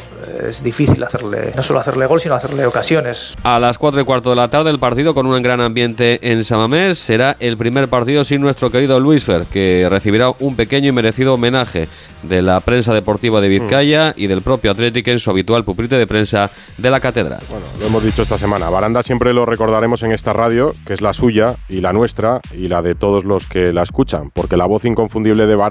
es 0.47 0.63
difícil 0.63 1.03
hacerle, 1.03 1.53
no 1.55 1.63
solo 1.63 1.81
hacerle 1.81 2.07
gol, 2.07 2.21
sino 2.21 2.35
hacerle 2.35 2.67
ocasiones. 2.67 3.35
A 3.43 3.59
las 3.59 3.79
4 3.79 4.01
y 4.01 4.05
cuarto 4.05 4.31
de 4.31 4.37
la 4.37 4.49
tarde 4.49 4.71
el 4.71 4.79
partido 4.79 5.15
con 5.15 5.27
un 5.27 5.43
gran 5.43 5.61
ambiente 5.61 6.19
en 6.23 6.45
Samamés 6.45 6.99
será 6.99 7.37
el 7.41 7.57
primer 7.57 7.89
partido 7.89 8.25
sin 8.25 8.41
nuestro 8.41 8.71
querido 8.71 9.01
Luis 9.01 9.25
Fer, 9.25 9.45
que 9.47 9.87
recibirá 9.91 10.31
un 10.41 10.57
pequeño 10.57 10.89
y 10.89 10.93
merecido 10.93 11.35
homenaje 11.35 11.89
de 12.23 12.41
la 12.41 12.61
prensa 12.61 12.95
deportiva 12.95 13.41
de 13.41 13.49
Vizcaya 13.49 14.15
y 14.17 14.27
del 14.27 14.41
propio 14.41 14.71
Atlético 14.71 15.11
en 15.11 15.19
su 15.19 15.31
habitual 15.31 15.65
pupitre 15.65 15.99
de 15.99 16.07
prensa 16.07 16.51
de 16.79 16.91
la 16.91 17.01
Catedral. 17.01 17.41
Bueno, 17.51 17.67
lo 17.79 17.87
hemos 17.87 18.03
dicho 18.03 18.23
esta 18.23 18.39
semana. 18.39 18.71
Baranda 18.71 19.03
siempre 19.03 19.35
lo 19.35 19.45
recordaremos 19.45 20.03
en 20.03 20.13
esta 20.13 20.33
radio, 20.33 20.73
que 20.87 20.95
es 20.95 21.03
la 21.03 21.13
suya 21.13 21.57
y 21.69 21.81
la 21.81 21.93
nuestra 21.93 22.41
y 22.53 22.69
la 22.69 22.81
de 22.81 22.95
todos 22.95 23.25
los 23.25 23.47
que 23.47 23.73
la 23.73 23.83
escuchan, 23.83 24.31
porque 24.31 24.57
la 24.57 24.67
voz 24.67 24.85
inconfundible 24.87 25.47
de 25.47 25.55
Baranda 25.55 25.64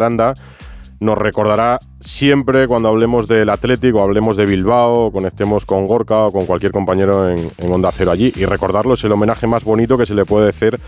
nos 0.99 1.17
recordará 1.17 1.79
siempre 1.99 2.67
cuando 2.67 2.87
hablemos 2.89 3.27
del 3.27 3.49
Atlético, 3.49 4.01
hablemos 4.01 4.37
de 4.37 4.45
Bilbao, 4.45 5.07
o 5.07 5.11
conectemos 5.11 5.65
con 5.65 5.87
Gorka 5.87 6.27
o 6.27 6.31
con 6.31 6.45
cualquier 6.45 6.71
compañero 6.71 7.29
en, 7.29 7.49
en 7.57 7.71
Onda 7.71 7.91
Cero 7.91 8.11
allí. 8.11 8.31
Y 8.35 8.45
recordarlo 8.45 8.93
es 8.93 9.03
el 9.03 9.11
homenaje 9.11 9.45
más 9.45 9.63
bonito 9.63 9.97
que 9.97 10.05
se 10.05 10.15
le 10.15 10.25
puede 10.25 10.49
hacer 10.49 10.79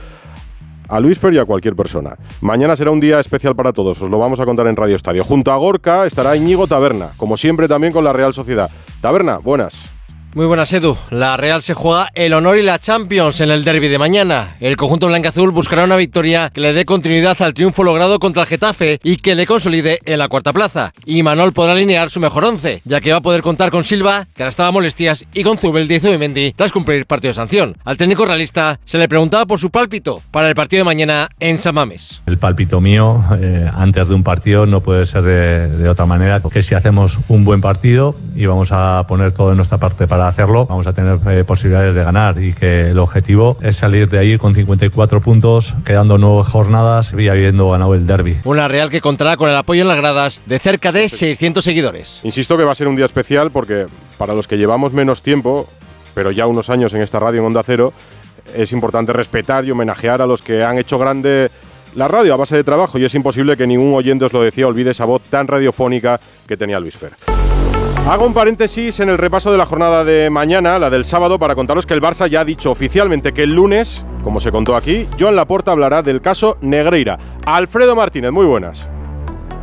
a 0.88 1.00
Luis 1.00 1.20
Fer 1.20 1.34
y 1.34 1.40
a 1.40 1.46
cualquier 1.46 1.76
persona. 1.76 2.16
Mañana 2.42 2.76
será 2.76 2.92
un 2.92 3.00
día 3.00 3.20
especial 3.20 3.56
para 3.56 3.74
todos, 3.74 4.02
os 4.02 4.10
lo 4.10 4.20
vamos 4.20 4.40
a 4.40 4.46
contar 4.46 4.68
en 4.68 4.76
Radio 4.76 4.96
Estadio. 4.96 5.24
Junto 5.24 5.52
a 5.52 5.58
Gorka 5.58 6.06
estará 6.06 6.36
Íñigo 6.36 6.68
Taberna, 6.68 7.10
como 7.18 7.38
siempre 7.38 7.68
también 7.68 7.94
con 7.94 8.04
la 8.04 8.14
Real 8.14 8.34
Sociedad. 8.34 8.70
Taberna, 9.02 9.38
buenas. 9.38 9.95
Muy 10.36 10.48
buenas, 10.48 10.74
Edu. 10.74 10.98
La 11.12 11.38
Real 11.38 11.62
se 11.62 11.74
juega 11.74 12.10
el 12.14 12.34
honor 12.34 12.58
y 12.58 12.62
la 12.62 12.78
Champions 12.78 13.40
en 13.40 13.52
el 13.52 13.64
derby 13.64 13.88
de 13.88 13.98
mañana. 13.98 14.58
El 14.60 14.76
conjunto 14.76 15.08
blanca-azul 15.08 15.52
buscará 15.52 15.86
una 15.86 15.96
victoria 15.96 16.50
que 16.54 16.60
le 16.60 16.74
dé 16.74 16.84
continuidad 16.84 17.42
al 17.42 17.54
triunfo 17.54 17.86
logrado 17.86 18.20
contra 18.20 18.42
el 18.42 18.50
Getafe 18.50 19.00
y 19.02 19.16
que 19.16 19.34
le 19.34 19.46
consolide 19.46 20.02
en 20.04 20.20
la 20.20 20.28
cuarta 20.28 20.52
plaza. 20.52 20.92
Y 21.06 21.24
Manol 21.24 21.54
podrá 21.54 21.72
alinear 21.72 22.10
su 22.10 22.20
mejor 22.20 22.44
once, 22.44 22.82
ya 22.84 23.00
que 23.00 23.14
va 23.14 23.20
a 23.20 23.22
poder 23.22 23.44
contar 23.44 23.72
con 23.72 23.86
Silva, 23.86 24.28
que 24.36 24.44
ahora 24.44 24.50
estaba 24.50 24.74
molestias, 24.74 25.24
y 25.34 25.42
con 25.42 25.58
Zubel, 25.58 25.88
Diez 25.88 26.04
y 26.04 26.18
Mendy, 26.18 26.52
tras 26.52 26.74
cumplir 26.74 27.06
partido 27.06 27.30
de 27.30 27.36
sanción. 27.36 27.78
Al 27.86 27.96
técnico 27.96 28.26
realista 28.26 28.78
se 28.84 28.98
le 28.98 29.08
preguntaba 29.08 29.46
por 29.46 29.62
su 29.62 29.70
pálpito 29.70 30.22
para 30.32 30.50
el 30.50 30.56
partido 30.56 30.82
de 30.82 30.84
mañana 30.84 31.30
en 31.40 31.60
San 31.60 31.76
Mames. 31.76 32.24
El 32.26 32.40
pálpito 32.40 32.82
mío 32.82 33.24
eh, 33.40 33.72
antes 33.74 34.10
de 34.10 34.14
un 34.14 34.24
partido 34.24 34.66
no 34.66 34.82
puede 34.82 35.06
ser 35.06 35.22
de, 35.22 35.70
de 35.70 35.88
otra 35.88 36.06
manera 36.06 36.42
que 36.42 36.62
si 36.62 36.76
hacemos 36.76 37.20
un 37.30 37.46
buen 37.46 37.62
partido 37.62 38.18
y 38.36 38.48
vamos 38.48 38.74
a 38.74 39.06
poner 39.08 39.32
todo 39.32 39.52
en 39.52 39.56
nuestra 39.56 39.78
parte 39.78 40.08
para 40.08 40.25
hacerlo, 40.28 40.66
vamos 40.66 40.88
a 40.88 40.94
tener 40.94 41.20
eh, 41.28 41.44
posibilidades 41.44 41.94
de 41.94 42.04
ganar 42.04 42.42
y 42.42 42.54
que 42.54 42.90
el 42.90 43.00
objetivo 43.00 43.58
es 43.62 43.76
salir 43.76 44.10
de 44.10 44.20
ahí 44.20 44.38
con 44.38 44.54
54 44.54 45.22
puntos, 45.22 45.76
quedando 45.86 46.18
nueve 46.18 46.44
jornadas 46.44 47.14
y 47.18 47.28
habiendo 47.28 47.70
ganado 47.70 47.94
el 47.94 48.06
derby. 48.08 48.38
Una 48.44 48.68
Real 48.68 48.90
que 48.90 49.02
contará 49.02 49.38
con 49.38 49.50
el 49.50 49.56
apoyo 49.56 49.82
en 49.82 49.88
las 49.88 49.98
gradas 49.98 50.42
de 50.46 50.60
cerca 50.60 50.92
de 50.92 51.10
600 51.10 51.64
seguidores. 51.64 52.20
Insisto 52.24 52.58
que 52.58 52.64
va 52.64 52.72
a 52.72 52.76
ser 52.76 52.88
un 52.88 52.96
día 52.96 53.06
especial 53.06 53.52
porque 53.52 53.88
para 54.18 54.34
los 54.34 54.48
que 54.48 54.58
llevamos 54.58 54.94
menos 54.94 55.22
tiempo, 55.22 55.68
pero 56.14 56.32
ya 56.32 56.48
unos 56.48 56.70
años 56.70 56.94
en 56.94 57.02
esta 57.02 57.20
radio 57.20 57.42
en 57.42 57.48
Onda 57.48 57.64
Cero, 57.64 57.94
es 58.56 58.72
importante 58.72 59.14
respetar 59.14 59.66
y 59.66 59.72
homenajear 59.72 60.22
a 60.22 60.26
los 60.26 60.42
que 60.42 60.64
han 60.64 60.78
hecho 60.78 60.98
grande 60.98 61.50
la 61.96 62.08
radio 62.08 62.34
a 62.34 62.38
base 62.38 62.56
de 62.56 62.64
trabajo 62.64 62.98
y 62.98 63.06
es 63.06 63.16
imposible 63.16 63.56
que 63.56 63.66
ningún 63.66 63.94
oyente 63.94 64.26
os 64.26 64.34
lo 64.34 64.42
decía 64.42 64.68
olvide 64.68 64.92
esa 64.92 65.06
voz 65.06 65.22
tan 65.24 65.48
radiofónica 65.48 66.20
que 66.48 66.58
tenía 66.58 66.80
Luis 66.80 66.98
Fer. 66.98 67.14
Hago 68.08 68.28
un 68.28 68.36
paréntesis 68.36 69.00
en 69.00 69.10
el 69.10 69.18
repaso 69.18 69.52
de 69.52 69.58
la 69.58 69.66
jornada 69.66 70.04
de 70.04 70.30
mañana, 70.30 70.78
la 70.78 70.92
del 70.92 71.06
sábado, 71.06 71.40
para 71.40 71.56
contaros 71.56 71.88
que 71.88 71.96
el 71.96 72.04
Barça 72.04 72.30
ya 72.30 72.42
ha 72.42 72.46
dicho 72.46 72.70
oficialmente 72.70 73.34
que 73.34 73.42
el 73.42 73.56
lunes, 73.56 74.06
como 74.24 74.40
se 74.40 74.52
contó 74.52 74.76
aquí, 74.76 75.08
Joan 75.20 75.36
Laporta 75.36 75.72
hablará 75.72 76.04
del 76.04 76.22
caso 76.22 76.60
Negreira. 76.62 77.18
Alfredo 77.48 77.96
Martínez, 77.96 78.32
muy 78.32 78.46
buenas. 78.46 78.88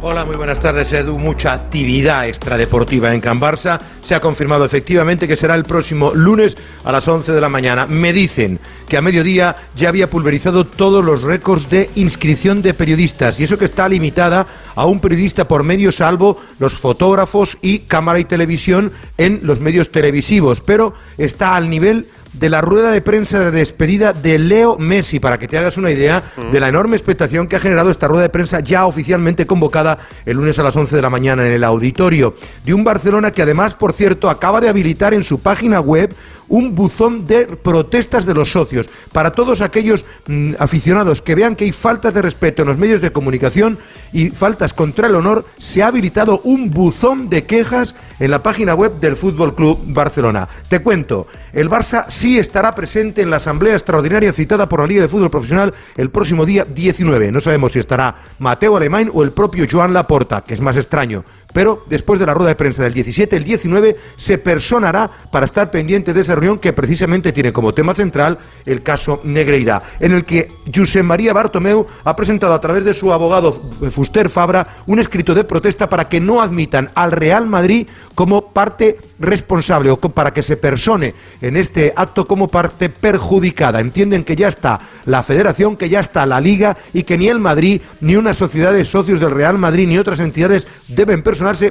Hola, 0.05 0.25
muy 0.25 0.35
buenas 0.35 0.59
tardes, 0.59 0.93
Edu. 0.93 1.17
Mucha 1.17 1.53
actividad 1.53 2.27
extradeportiva 2.27 3.15
en 3.15 3.21
Can 3.21 3.41
Barça. 3.41 3.79
Se 4.03 4.17
ha 4.17 4.21
confirmado 4.21 4.65
efectivamente 4.65 5.29
que 5.29 5.37
será 5.37 5.55
el 5.55 5.63
próximo 5.63 6.11
lunes 6.13 6.57
a 6.83 6.91
las 6.91 7.07
11 7.07 7.31
de 7.31 7.41
la 7.41 7.49
mañana. 7.49 7.87
Me 7.87 8.13
dicen 8.13 8.59
que 8.89 8.97
a 8.97 9.01
mediodía 9.01 9.55
ya 9.77 9.91
había 9.91 10.11
pulverizado 10.11 10.65
todos 10.65 11.05
los 11.05 11.23
récords 11.23 11.71
de 11.71 11.89
inscripción 11.95 12.63
de 12.63 12.75
periodistas 12.75 13.39
y 13.39 13.45
eso 13.45 13.57
que 13.59 13.65
está 13.65 13.89
limitada 13.89 14.45
a 14.75 14.87
un 14.87 14.99
periodista 14.99 15.47
por 15.47 15.63
medio 15.63 15.93
salvo 15.93 16.37
los 16.59 16.75
fotógrafos 16.75 17.57
y 17.63 17.79
cámara 17.79 18.19
y 18.19 18.25
televisión 18.25 18.91
en 19.19 19.39
los 19.45 19.61
medios 19.61 19.93
televisivos, 19.93 20.61
pero 20.63 20.95
está 21.17 21.55
al 21.55 21.71
nivel 21.71 22.09
de 22.33 22.49
la 22.49 22.61
rueda 22.61 22.91
de 22.91 23.01
prensa 23.01 23.41
de 23.41 23.51
despedida 23.51 24.13
de 24.13 24.39
Leo 24.39 24.79
Messi, 24.79 25.21
para 25.21 25.39
que 25.39 25.47
te 25.47 25.59
hagas 25.59 25.77
una 25.77 25.91
idea 25.91 26.23
de 26.51 26.61
la 26.61 26.69
enorme 26.69 26.97
expectación 26.97 27.47
que 27.47 27.57
ha 27.57 27.61
generado 27.61 27.91
esta 27.91 28.09
rueda 28.09 28.23
de 28.23 28.29
prensa 28.31 28.61
ya 28.61 28.87
oficialmente 28.87 29.47
convocada 29.47 29.99
el 30.25 30.39
lunes 30.39 30.59
a 30.59 30.63
las 30.63 30.75
11 30.75 30.97
de 30.97 31.03
la 31.03 31.11
mañana 31.11 31.47
en 31.47 31.53
el 31.53 31.65
auditorio. 31.65 32.35
De 32.65 32.75
un 32.75 32.85
Barcelona 32.85 33.31
que 33.31 33.43
además, 33.43 33.75
por 33.75 33.93
cierto, 33.93 34.31
acaba 34.31 34.61
de 34.61 34.69
habilitar 34.69 35.13
en 35.15 35.25
su 35.25 35.41
página 35.41 35.81
web 35.81 36.15
un 36.53 36.75
buzón 36.75 37.27
de 37.27 37.47
protestas 37.47 38.27
de 38.27 38.35
los 38.35 38.53
socios. 38.53 38.87
Para 39.11 39.33
todos 39.33 39.63
aquellos 39.63 40.05
mm, 40.27 40.53
aficionados 40.59 41.23
que 41.23 41.35
vean 41.35 41.57
que 41.57 41.65
hay 41.65 41.73
faltas 41.73 42.13
de 42.13 42.21
respeto 42.21 42.61
en 42.61 42.69
los 42.69 42.77
medios 42.77 43.01
de 43.01 43.11
comunicación 43.11 43.79
y 44.13 44.29
faltas 44.29 44.75
contra 44.75 45.07
el 45.07 45.15
honor, 45.15 45.47
se 45.59 45.83
ha 45.83 45.87
habilitado 45.87 46.43
un 46.45 46.71
buzón 46.71 47.31
de 47.31 47.45
quejas 47.45 47.95
en 48.21 48.31
la 48.31 48.43
página 48.43 48.75
web 48.75 49.01
del 49.01 49.17
Fútbol 49.17 49.55
Club 49.55 49.81
Barcelona. 49.87 50.47
Te 50.69 50.83
cuento, 50.83 51.27
el 51.55 51.71
Barça 51.71 52.05
sí 52.09 52.39
estará 52.39 52.75
presente 52.75 53.23
en 53.23 53.31
la 53.31 53.39
asamblea 53.39 53.73
extraordinaria 53.73 54.33
citada 54.35 54.69
por 54.69 54.81
la 54.81 54.87
Liga 54.87 55.03
de 55.03 55.09
Fútbol 55.09 55.31
Profesional 55.31 55.73
el 55.97 56.11
próximo 56.11 56.45
día 56.45 56.67
19. 56.67 57.33
No 57.33 57.41
sabemos 57.41 57.73
si 57.73 57.79
estará 57.79 58.17
Mateo 58.39 58.77
Alemán 58.77 59.11
o 59.15 59.23
el 59.23 59.33
propio 59.33 59.67
Joan 59.71 59.95
Laporta, 59.95 60.43
que 60.43 60.53
es 60.53 60.61
más 60.61 60.77
extraño 60.77 61.25
pero 61.53 61.85
después 61.89 62.19
de 62.19 62.27
la 62.27 62.35
rueda 62.35 62.51
de 62.51 62.57
prensa 62.57 62.83
del 62.83 62.95
17, 62.95 63.37
el 63.37 63.45
19 63.45 63.97
se 64.17 64.39
personará 64.39 65.11
para 65.31 65.47
estar 65.47 65.71
pendiente 65.71 66.13
de 66.13 66.21
esa 66.21 66.35
reunión 66.35 66.59
que 66.59 66.73
precisamente 66.73 67.33
tiene 67.33 67.53
como 67.53 67.73
tema 67.73 67.95
central 67.95 68.39
el 68.65 68.83
caso 68.83 69.21
Negreira, 69.25 69.83
en 70.01 70.13
el 70.13 70.25
que 70.25 70.49
Josep 70.75 71.05
María 71.05 71.33
Bartomeu 71.33 71.87
ha 72.05 72.17
presentado 72.17 72.55
a 72.55 72.61
través 72.61 72.85
de 72.85 72.95
su 72.95 73.13
abogado 73.13 73.53
Fuster 73.53 74.31
Fabra 74.31 74.67
un 74.87 74.99
escrito 74.99 75.35
de 75.35 75.45
protesta 75.45 75.89
para 75.89 76.09
que 76.09 76.21
no 76.21 76.41
admitan 76.41 76.91
al 76.95 77.13
Real 77.13 77.47
Madrid 77.47 77.87
como 78.15 78.53
parte 78.53 78.99
responsable 79.19 79.91
o 79.91 79.97
para 79.97 80.33
que 80.33 80.43
se 80.43 80.57
persone 80.57 81.15
en 81.41 81.57
este 81.57 81.93
acto 81.97 82.27
como 82.27 82.49
parte 82.49 82.89
perjudicada. 82.89 83.81
Entienden 83.81 84.25
que 84.25 84.37
ya 84.37 84.49
está 84.49 84.81
la 85.07 85.23
federación, 85.23 85.77
que 85.77 85.89
ya 85.89 86.01
está 86.01 86.27
la 86.27 86.41
liga 86.41 86.77
y 86.93 87.05
que 87.05 87.19
ni 87.19 87.29
el 87.29 87.39
Madrid, 87.39 87.81
ni 88.01 88.17
una 88.17 88.35
sociedad 88.35 88.73
de 88.73 88.85
socios 88.85 89.21
del 89.21 89.31
Real 89.31 89.59
Madrid, 89.59 89.89
ni 89.89 89.99
otras 89.99 90.21
entidades 90.21 90.67
deben 90.89 91.23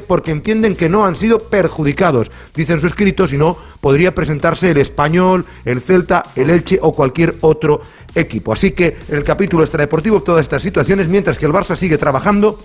porque 0.08 0.32
entienden 0.32 0.76
que 0.76 0.90
no 0.90 1.06
han 1.06 1.16
sido 1.16 1.40
perjudicados. 1.40 2.32
Dicen 2.56 2.80
su 2.80 2.88
escrito, 2.88 3.28
si 3.28 3.38
no, 3.38 3.58
podría 3.80 4.14
presentarse 4.14 4.72
el 4.72 4.78
español, 4.78 5.46
el 5.66 5.82
Celta, 5.82 6.24
el 6.36 6.50
Elche 6.50 6.80
o 6.82 6.92
cualquier 6.92 7.36
otro 7.42 7.82
equipo. 8.16 8.54
Así 8.54 8.72
que 8.72 8.98
en 9.10 9.18
el 9.18 9.24
capítulo 9.24 9.64
extradeportivo 9.64 10.22
todas 10.22 10.42
estas 10.42 10.64
situaciones, 10.64 11.10
mientras 11.10 11.38
que 11.38 11.46
el 11.46 11.54
Barça 11.54 11.76
sigue 11.76 11.98
trabajando 11.98 12.58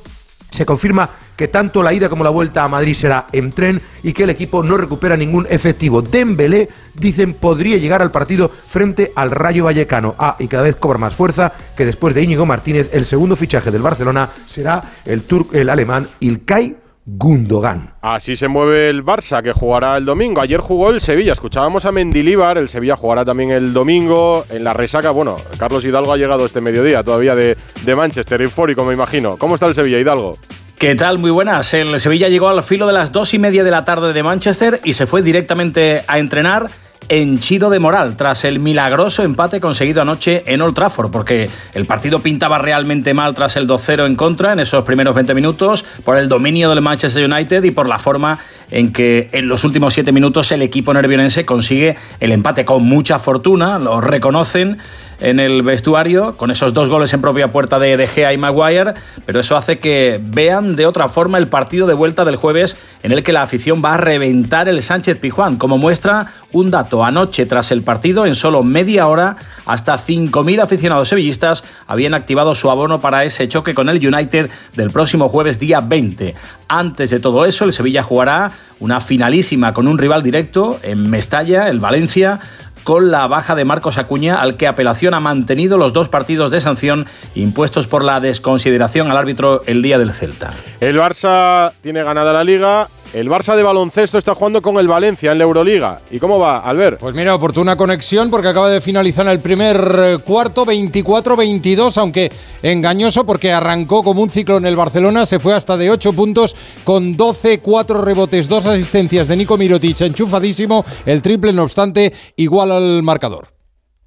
se 0.51 0.65
confirma 0.65 1.11
que 1.37 1.49
tanto 1.49 1.83
la 1.83 1.93
ida 1.93 2.09
como 2.09 2.25
la 2.25 2.31
vuelta 2.31 2.65
a 2.65 2.69
Madrid 2.69 2.95
será 2.95 3.27
en 3.33 3.51
tren 3.51 3.81
y 4.03 4.13
que 4.13 4.23
el 4.23 4.31
equipo 4.31 4.63
no 4.63 4.77
recupera 4.77 5.17
ningún 5.17 5.47
efectivo. 5.51 6.01
Dembélé, 6.01 6.69
dicen, 6.95 7.35
podría 7.35 7.77
llegar 7.77 8.01
al 8.01 8.11
partido 8.11 8.49
frente 8.49 9.13
al 9.15 9.31
Rayo 9.31 9.65
Vallecano. 9.65 10.15
Ah, 10.19 10.37
y 10.39 10.49
cada 10.49 10.63
vez 10.63 10.77
cobra 10.77 10.99
más 10.99 11.15
fuerza 11.15 11.53
que 11.77 11.85
después 11.85 12.15
de 12.15 12.23
Íñigo 12.23 12.47
Martínez, 12.47 12.89
el 12.93 13.05
segundo 13.05 13.37
fichaje 13.37 13.71
del 13.71 13.83
Barcelona 13.83 14.31
será 14.47 14.83
el, 15.05 15.23
tur 15.23 15.49
el 15.53 15.69
alemán 15.69 16.09
Ilkay 16.21 16.77
Gundogan. 17.09 17.95
Así 18.03 18.35
se 18.35 18.49
mueve 18.49 18.91
el 18.91 19.05
Barça, 19.05 19.41
que 19.41 19.53
jugará 19.53 19.97
el 19.97 20.05
domingo. 20.05 20.41
Ayer 20.41 20.59
jugó 20.59 20.91
el 20.91 21.01
Sevilla. 21.01 21.33
Escuchábamos 21.33 21.85
a 21.85 21.93
Mendilíbar. 21.93 22.59
El 22.59 22.69
Sevilla 22.69 22.97
jugará 22.97 23.25
también 23.25 23.53
el 23.53 23.73
domingo. 23.73 24.45
En 24.51 24.65
la 24.65 24.73
resaca, 24.73 25.13
bueno, 25.13 25.37
Carlos 25.57 25.85
Hidalgo 25.85 26.13
ha 26.13 26.17
llegado 26.17 26.45
este 26.45 26.61
mediodía 26.61 27.05
todavía 27.05 27.37
de, 27.37 27.57
de 27.85 27.95
Manchester, 27.95 28.43
eufórico, 28.43 28.85
me 28.85 28.93
imagino. 28.93 29.37
¿Cómo 29.37 29.55
está 29.55 29.67
el 29.67 29.75
Sevilla, 29.77 30.01
Hidalgo? 30.01 30.37
¿Qué 30.79 30.97
tal? 30.97 31.19
Muy 31.19 31.31
buenas. 31.31 31.73
El 31.75 31.99
Sevilla 32.01 32.29
llegó 32.29 32.49
al 32.49 32.63
filo 32.65 32.89
de 32.89 32.93
las 32.93 33.13
dos 33.13 33.33
y 33.35 33.39
media 33.39 33.63
de 33.63 33.71
la 33.71 33.85
tarde 33.85 34.13
de 34.13 34.23
Manchester 34.25 34.81
y 34.83 34.95
se 34.95 35.07
fue 35.07 35.23
directamente 35.23 36.03
a 36.09 36.19
entrenar 36.19 36.69
henchido 37.09 37.71
de 37.71 37.79
moral 37.79 38.17
tras 38.17 38.45
el 38.45 38.59
milagroso 38.59 39.23
empate 39.23 39.61
conseguido 39.61 40.03
anoche 40.03 40.43
en 40.47 40.61
Old 40.61 40.75
Trafford, 40.75 41.11
porque 41.11 41.49
el 41.75 41.87
partido 41.87 42.21
pintaba 42.21 42.59
realmente 42.59 43.15
mal 43.15 43.35
tras 43.35 43.57
el 43.57 43.67
2-0 43.67 44.07
en 44.07 44.17
contra 44.17 44.53
en 44.53 44.61
esos 44.61 44.85
primeros 44.85 45.15
20 45.15 45.35
minutos, 45.35 45.85
por 46.05 46.19
el 46.19 46.29
dominio 46.29 46.71
del 46.71 46.81
Manchester 46.81 47.31
United 47.31 47.65
y 47.65 47.71
por 47.71 47.89
la 47.89 47.99
forma 47.99 48.39
en 48.71 48.93
que 48.93 49.29
en 49.33 49.49
los 49.49 49.65
últimos 49.65 49.95
7 49.95 50.13
minutos 50.13 50.51
el 50.53 50.63
equipo 50.63 50.93
nervionense 50.93 51.45
consigue 51.45 51.97
el 52.21 52.33
empate. 52.33 52.65
Con 52.65 52.85
mucha 52.85 53.19
fortuna, 53.19 53.79
lo 53.79 54.01
reconocen 54.01 54.79
en 55.21 55.41
el 55.41 55.63
vestuario, 55.63 56.37
con 56.37 56.51
esos 56.51 56.75
dos 56.75 56.89
goles 56.89 57.13
en 57.15 57.21
propia 57.21 57.53
puerta 57.53 57.79
de 57.79 57.97
De 57.97 58.07
Gea 58.07 58.33
y 58.33 58.39
Maguire, 58.39 58.95
pero 59.25 59.41
eso 59.41 59.57
hace 59.57 59.79
que 59.79 60.21
vean 60.23 60.77
de 60.77 60.87
otra 60.87 61.09
forma 61.09 61.39
el 61.39 61.49
partido 61.49 61.87
de 61.87 61.95
vuelta 61.95 62.25
del 62.25 62.37
jueves 62.37 62.77
en 63.03 63.13
el 63.13 63.23
que 63.23 63.33
la 63.33 63.43
afición 63.43 63.83
va 63.85 63.95
a 63.95 63.97
reventar 63.97 64.69
el 64.69 64.83
Sánchez 64.83 65.19
Pijuán, 65.19 65.57
como 65.57 65.79
muestra 65.79 66.27
un 66.53 66.71
dato. 66.71 67.05
Anoche, 67.05 67.47
tras 67.47 67.71
el 67.71 67.83
partido, 67.83 68.27
en 68.27 68.35
solo 68.35 68.63
media 68.63 69.07
hora, 69.07 69.37
hasta 69.65 69.97
5.000 69.97 70.63
aficionados 70.63 71.09
sevillistas 71.09 71.65
habían 71.87 72.15
activado 72.15 72.55
su 72.55 72.71
abono 72.71 73.01
para 73.01 73.25
ese 73.25 73.49
choque 73.49 73.75
con 73.75 73.89
el 73.89 74.07
United 74.07 74.51
del 74.75 74.91
próximo 74.91 75.29
jueves 75.29 75.59
día 75.59 75.81
20. 75.81 76.35
Antes 76.69 77.11
de 77.11 77.21
todo 77.21 77.45
eso, 77.45 77.65
el 77.65 77.73
Sevilla 77.73 78.03
jugará 78.03 78.53
una 78.81 79.01
finalísima 79.01 79.73
con 79.73 79.87
un 79.87 79.99
rival 79.99 80.23
directo 80.23 80.79
en 80.83 81.09
Mestalla, 81.09 81.69
el 81.69 81.81
Valencia, 81.81 82.41
con 82.87 83.11
la 83.11 83.27
baja 83.27 83.57
de 83.57 83.65
Marcos 83.65 83.99
Acuña, 83.99 84.41
al 84.41 84.57
que 84.57 84.69
apelación 84.69 85.13
ha 85.15 85.19
mantenido 85.19 85.77
los 85.77 85.93
dos 85.93 86.09
partidos 86.09 86.53
de 86.53 86.61
sanción 86.61 87.05
impuestos 87.35 87.89
por 87.89 88.05
la 88.05 88.21
desconsideración 88.21 89.11
al 89.11 89.17
árbitro 89.17 89.63
el 89.67 89.83
día 89.83 89.99
del 89.99 90.13
Celta. 90.13 90.55
El 90.79 90.97
Barça 90.97 91.73
tiene 91.81 92.05
ganada 92.05 92.33
la 92.33 92.45
liga. 92.45 92.87
El 93.17 93.31
Barça 93.31 93.57
de 93.57 93.63
baloncesto 93.63 94.19
está 94.19 94.35
jugando 94.35 94.61
con 94.61 94.77
el 94.77 94.89
Valencia 94.89 95.33
en 95.33 95.39
la 95.39 95.45
Euroliga. 95.45 96.01
¿Y 96.11 96.19
cómo 96.19 96.39
va, 96.39 96.59
Albert? 96.59 97.01
Pues 97.01 97.15
mira, 97.15 97.35
oportuna 97.35 97.75
conexión 97.75 98.29
porque 98.29 98.49
acaba 98.49 98.69
de 98.69 98.83
finalizar 98.83 99.27
el 99.29 99.41
primer 99.41 99.77
eh, 99.99 100.19
cuarto 100.23 100.67
24-22, 100.67 101.97
aunque 101.97 102.31
engañoso 102.63 103.25
porque 103.25 103.55
arrancó 103.55 104.03
como 104.03 104.21
un 104.21 104.29
ciclo 104.29 104.59
en 104.59 104.67
el 104.67 104.77
Barcelona, 104.77 105.25
se 105.25 105.39
fue 105.39 105.55
hasta 105.55 105.79
de 105.79 105.91
8 105.91 106.13
puntos 106.13 106.55
con 106.85 107.17
12, 107.17 107.61
4 107.61 108.03
rebotes, 108.03 108.49
2 108.49 108.67
asistencias 108.67 109.29
de 109.29 109.37
Nico 109.39 109.57
Mirotic, 109.57 109.99
enchufadísimo, 110.03 110.85
el 111.07 111.23
triple 111.23 111.55
no 111.55 111.63
obstante 111.63 112.13
igual 112.37 112.71
al 112.71 113.03
marcador. 113.03 113.49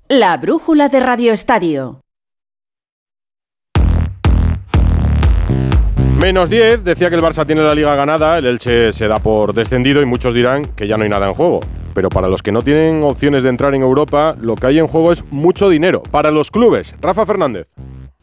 La 0.07 0.37
brújula 0.37 0.87
de 0.87 0.99
Radio 0.99 1.33
Estadio. 1.33 2.01
Menos 6.21 6.49
10, 6.49 6.83
decía 6.83 7.09
que 7.09 7.15
el 7.15 7.21
Barça 7.21 7.45
tiene 7.45 7.61
la 7.61 7.73
liga 7.73 7.95
ganada, 7.95 8.37
el 8.37 8.45
Elche 8.45 8.91
se 8.91 9.07
da 9.07 9.19
por 9.19 9.53
descendido 9.53 10.01
y 10.01 10.05
muchos 10.05 10.33
dirán 10.33 10.65
que 10.65 10.85
ya 10.85 10.97
no 10.97 11.03
hay 11.03 11.09
nada 11.09 11.27
en 11.27 11.33
juego. 11.33 11.61
Pero 11.93 12.09
para 12.09 12.27
los 12.27 12.43
que 12.43 12.51
no 12.51 12.61
tienen 12.61 13.03
opciones 13.03 13.41
de 13.41 13.47
entrar 13.47 13.73
en 13.73 13.83
Europa, 13.83 14.35
lo 14.37 14.55
que 14.55 14.67
hay 14.67 14.79
en 14.79 14.87
juego 14.87 15.13
es 15.13 15.23
mucho 15.31 15.69
dinero. 15.69 16.03
Para 16.11 16.29
los 16.29 16.51
clubes, 16.51 16.93
Rafa 16.99 17.25
Fernández. 17.25 17.67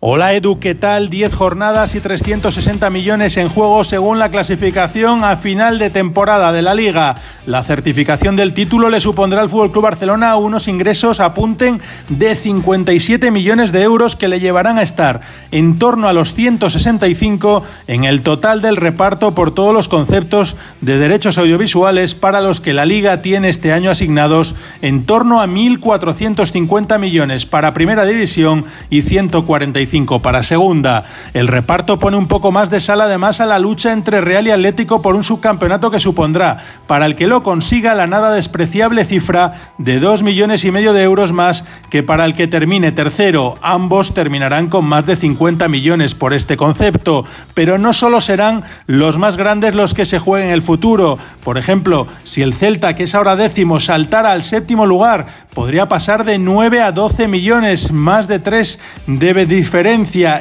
Hola 0.09 0.35
Edu, 0.35 0.61
¿qué 0.61 0.77
tal? 0.77 1.11
10 1.11 1.35
jornadas 1.35 1.97
y 1.97 2.01
360 2.01 2.91
millones 2.91 3.37
en 3.39 3.49
juego 3.49 3.83
según 3.83 4.21
la 4.21 4.31
clasificación 4.31 5.25
a 5.25 5.35
final 5.35 5.81
de 5.81 5.91
temporada 5.91 6.53
de 6.53 6.63
la 6.63 6.75
liga. 6.75 7.17
La 7.45 7.65
certificación 7.65 8.37
del 8.37 8.55
título 8.55 8.89
le 8.89 9.01
supondrá 9.01 9.41
al 9.41 9.49
FC 9.49 9.81
Barcelona 9.81 10.37
unos 10.37 10.69
ingresos, 10.69 11.19
apunten, 11.19 11.81
de 12.09 12.37
57 12.37 13.33
millones 13.33 13.73
de 13.73 13.83
euros 13.83 14.15
que 14.15 14.29
le 14.29 14.39
llevarán 14.39 14.79
a 14.79 14.83
estar 14.83 15.23
en 15.51 15.77
torno 15.77 16.07
a 16.07 16.13
los 16.13 16.35
165 16.35 17.65
en 17.89 18.05
el 18.05 18.23
total 18.23 18.63
del 18.63 18.77
reparto 18.77 19.35
por 19.35 19.53
todos 19.53 19.75
los 19.75 19.89
conceptos 19.89 20.57
de 20.83 20.99
derechos 20.99 21.37
audiovisuales 21.37 22.15
para 22.15 22.41
los 22.41 22.61
que 22.61 22.75
la 22.75 22.85
liga 22.85 23.23
tiene 23.23 23.49
este 23.49 23.73
año 23.73 23.91
asignados 23.91 24.55
en 24.83 25.05
torno 25.05 25.41
a 25.41 25.49
1.450 25.49 26.97
millones 27.01 27.45
para 27.45 27.75
primera 27.75 28.05
división 28.05 28.67
y 28.89 29.03
145 29.03 29.96
para 30.05 30.43
segunda. 30.43 31.05
El 31.33 31.49
reparto 31.49 31.99
pone 31.99 32.19
un 32.19 32.29
poco 32.29 32.53
más 32.53 32.69
de 32.69 32.81
sal 32.81 33.01
además 33.01 33.41
a 33.41 33.47
la 33.47 33.59
lucha 33.59 33.93
entre 33.93 34.21
Real 34.21 34.47
y 34.47 34.51
Atlético 34.51 35.01
por 35.01 35.15
un 35.15 35.25
subcampeonato 35.25 35.91
que 35.91 36.01
supondrá, 36.01 36.59
para 36.87 37.07
el 37.07 37.15
que 37.15 37.27
lo 37.27 37.43
consiga, 37.43 37.95
la 37.95 38.07
nada 38.07 38.31
despreciable 38.33 39.07
cifra 39.07 39.73
de 39.79 39.99
2 39.99 40.23
millones 40.23 40.67
y 40.67 40.71
medio 40.71 40.93
de 40.93 41.03
euros 41.03 41.33
más 41.33 41.65
que 41.89 42.03
para 42.03 42.27
el 42.27 42.35
que 42.35 42.47
termine 42.47 42.93
tercero. 42.93 43.55
Ambos 43.63 44.13
terminarán 44.13 44.69
con 44.69 44.85
más 44.85 45.07
de 45.07 45.17
50 45.17 45.67
millones 45.69 46.15
por 46.15 46.35
este 46.35 46.59
concepto, 46.59 47.25
pero 47.55 47.79
no 47.79 47.95
solo 47.95 48.21
serán 48.21 48.65
los 48.87 49.17
más 49.17 49.39
grandes 49.39 49.75
los 49.75 49.95
que 49.95 50.05
se 50.05 50.19
jueguen 50.19 50.51
el 50.51 50.61
futuro. 50.61 51.19
Por 51.43 51.57
ejemplo, 51.57 52.07
si 52.25 52.43
el 52.43 52.53
Celta, 52.53 52.95
que 52.95 53.05
es 53.05 53.15
ahora 53.15 53.35
décimo, 53.35 53.81
saltara 53.81 54.33
al 54.33 54.43
séptimo 54.43 54.85
lugar, 54.85 55.27
podría 55.55 55.89
pasar 55.89 56.27
de 56.27 56.39
9 56.39 56.83
a 56.83 56.93
12 56.93 57.29
millones, 57.29 57.93
más 57.93 58.29
de 58.29 58.41
3 58.41 58.79
debe 59.07 59.47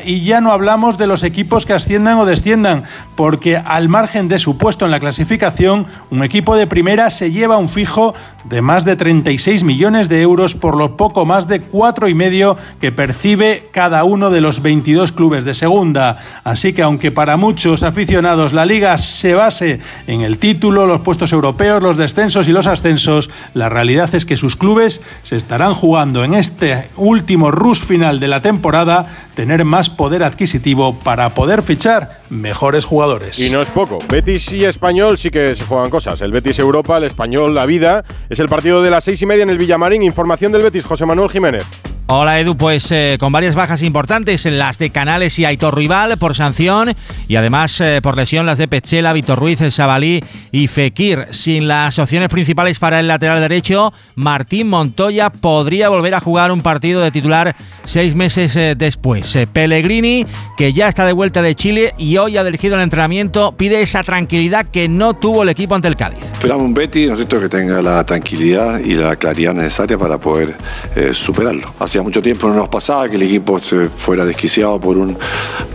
y 0.06 0.22
ya 0.22 0.40
no 0.40 0.54
hablamos 0.54 0.98
de 0.98 1.08
los 1.08 1.24
equipos 1.24 1.66
que 1.66 1.74
asciendan 1.74 2.18
o 2.18 2.26
desciendan, 2.26 2.84
porque 3.16 3.58
al 3.58 3.90
margen 3.90 4.30
de 4.30 4.40
su 4.40 4.58
puesto 4.58 4.86
en 4.86 4.92
la 4.92 5.02
clasificación, 5.02 5.88
un 6.10 6.24
equipo 6.24 6.56
de 6.56 6.68
primera 6.68 7.10
se 7.10 7.32
lleva 7.32 7.58
un 7.58 7.68
fijo 7.68 8.14
de 8.46 8.62
más 8.62 8.86
de 8.86 8.96
36 8.96 9.64
millones 9.64 10.08
de 10.08 10.22
euros 10.22 10.56
por 10.56 10.78
lo 10.78 10.96
poco 10.96 11.26
más 11.26 11.48
de 11.48 11.62
cuatro 11.62 12.08
y 12.08 12.14
medio 12.14 12.58
que 12.80 12.92
percibe 12.92 13.70
cada 13.72 14.04
uno 14.04 14.30
de 14.30 14.40
los 14.40 14.62
22 14.62 15.12
clubes 15.12 15.44
de 15.44 15.54
segunda. 15.54 16.18
Así 16.44 16.74
que 16.74 16.84
aunque 16.84 17.12
para 17.12 17.38
muchos 17.38 17.84
aficionados 17.84 18.54
la 18.54 18.66
liga 18.66 18.98
se 18.98 19.34
base 19.34 19.80
en 20.08 20.22
el 20.22 20.38
título, 20.38 20.86
los 20.86 21.02
puestos 21.02 21.34
europeos, 21.34 21.82
los 21.82 21.98
descensos 21.98 22.48
y 22.48 22.52
los 22.52 22.68
ascensos, 22.68 23.30
la 23.54 23.68
realidad 23.68 24.14
es 24.14 24.26
que 24.26 24.38
sus 24.38 24.56
clubes 24.56 25.02
se 25.24 25.36
estarán 25.36 25.74
jugando 25.74 26.24
en 26.24 26.36
este 26.36 26.90
último 26.96 27.52
rush 27.52 27.82
final 27.82 28.20
de 28.20 28.28
la 28.28 28.42
temporada 28.42 29.08
tener 29.36 29.66
más 29.66 29.90
poder 29.90 30.24
adquisitivo 30.24 30.98
para 31.00 31.30
poder 31.30 31.62
fichar 31.62 32.22
mejores 32.30 32.86
jugadores. 32.86 33.38
Y 33.40 33.50
no 33.52 33.62
es 33.62 33.70
poco. 33.70 34.00
Betis 34.10 34.52
y 34.54 34.66
Español 34.66 35.18
sí 35.18 35.30
que 35.30 35.54
se 35.54 35.64
juegan 35.64 35.90
cosas. 35.90 36.22
El 36.22 36.32
Betis 36.32 36.58
Europa, 36.60 36.98
el 36.98 37.04
Español 37.04 37.54
la 37.54 37.66
vida. 37.66 38.04
Es 38.30 38.40
el 38.40 38.50
partido 38.50 38.82
de 38.82 38.90
las 38.90 39.04
seis 39.04 39.22
y 39.22 39.26
media 39.26 39.44
en 39.44 39.50
el 39.50 39.58
Villamarín. 39.58 40.02
Información 40.04 40.52
del 40.52 40.64
Betis, 40.64 40.86
José 40.86 41.06
Manuel 41.06 41.30
Jiménez. 41.30 41.66
Hola 42.08 42.40
Edu, 42.40 42.56
pues 42.56 42.92
eh, 42.92 43.18
con 43.20 43.32
varias 43.32 43.56
bajas 43.56 43.82
importantes, 43.82 44.46
las 44.46 44.78
de 44.78 44.92
Canales 44.92 45.40
y 45.40 45.46
Aitor 45.46 45.76
Rival 45.76 46.20
por 46.20 46.36
sanción 46.36 46.94
y 47.28 47.36
además 47.36 47.82
eh, 47.82 48.00
por 48.04 48.16
lesión 48.16 48.46
las 48.46 48.60
de 48.60 48.68
Pechela, 48.68 49.12
Víctor 49.12 49.40
Ruiz, 49.40 49.60
El 49.62 49.72
Sabalí 49.72 50.24
y 50.52 50.68
Fekir. 50.68 51.26
Sin 51.32 51.68
las 51.68 51.98
opciones 51.98 52.30
principales 52.30 52.78
para 52.78 53.00
el 53.00 53.08
lateral 53.08 53.42
derecho, 53.42 53.92
Martín 54.14 54.70
Montoya 54.70 55.32
podría 55.32 55.90
volver 55.90 56.14
a 56.14 56.20
jugar 56.20 56.52
un 56.52 56.62
partido 56.62 57.02
de 57.02 57.10
titular 57.10 57.56
seis 57.86 58.14
meses 58.14 58.56
eh, 58.56 58.76
después. 58.78 59.40
Pellegrini, 59.52 60.28
que 60.58 60.74
ya 60.74 60.88
está 60.88 61.08
de 61.08 61.14
vuelta 61.14 61.42
de 61.42 61.56
Chile 61.56 61.96
y 61.98 62.18
hoy 62.18 62.38
ha 62.38 62.44
dirigido 62.44 62.76
el 62.76 62.82
entrenamiento, 62.84 63.54
pide 63.54 63.82
esa 63.82 64.04
tranquilidad 64.04 64.68
que 64.68 64.88
no 64.88 65.16
tuvo 65.16 65.42
el 65.42 65.50
equipo 65.50 65.74
ante 65.74 65.88
el 65.88 65.96
Cádiz. 65.96 66.22
Esperamos 66.34 66.66
un 66.66 66.76
Betty, 66.76 67.08
¿no 67.08 67.16
que 67.16 67.50
tenga 67.50 67.82
la 67.82 68.06
tranquilidad 68.06 68.78
y 68.78 68.94
la 68.94 69.16
claridad 69.16 69.56
necesaria 69.56 69.98
para 69.98 70.20
poder 70.20 70.56
superarlo 71.14 71.74
hacía 71.96 72.04
mucho 72.04 72.22
tiempo 72.22 72.50
no 72.50 72.56
nos 72.56 72.68
pasaba 72.68 73.08
que 73.08 73.16
el 73.16 73.24
equipo 73.24 73.58
se 73.60 73.88
fuera 73.88 74.26
desquiciado 74.26 74.78
por, 74.82 74.98
un, 74.98 75.18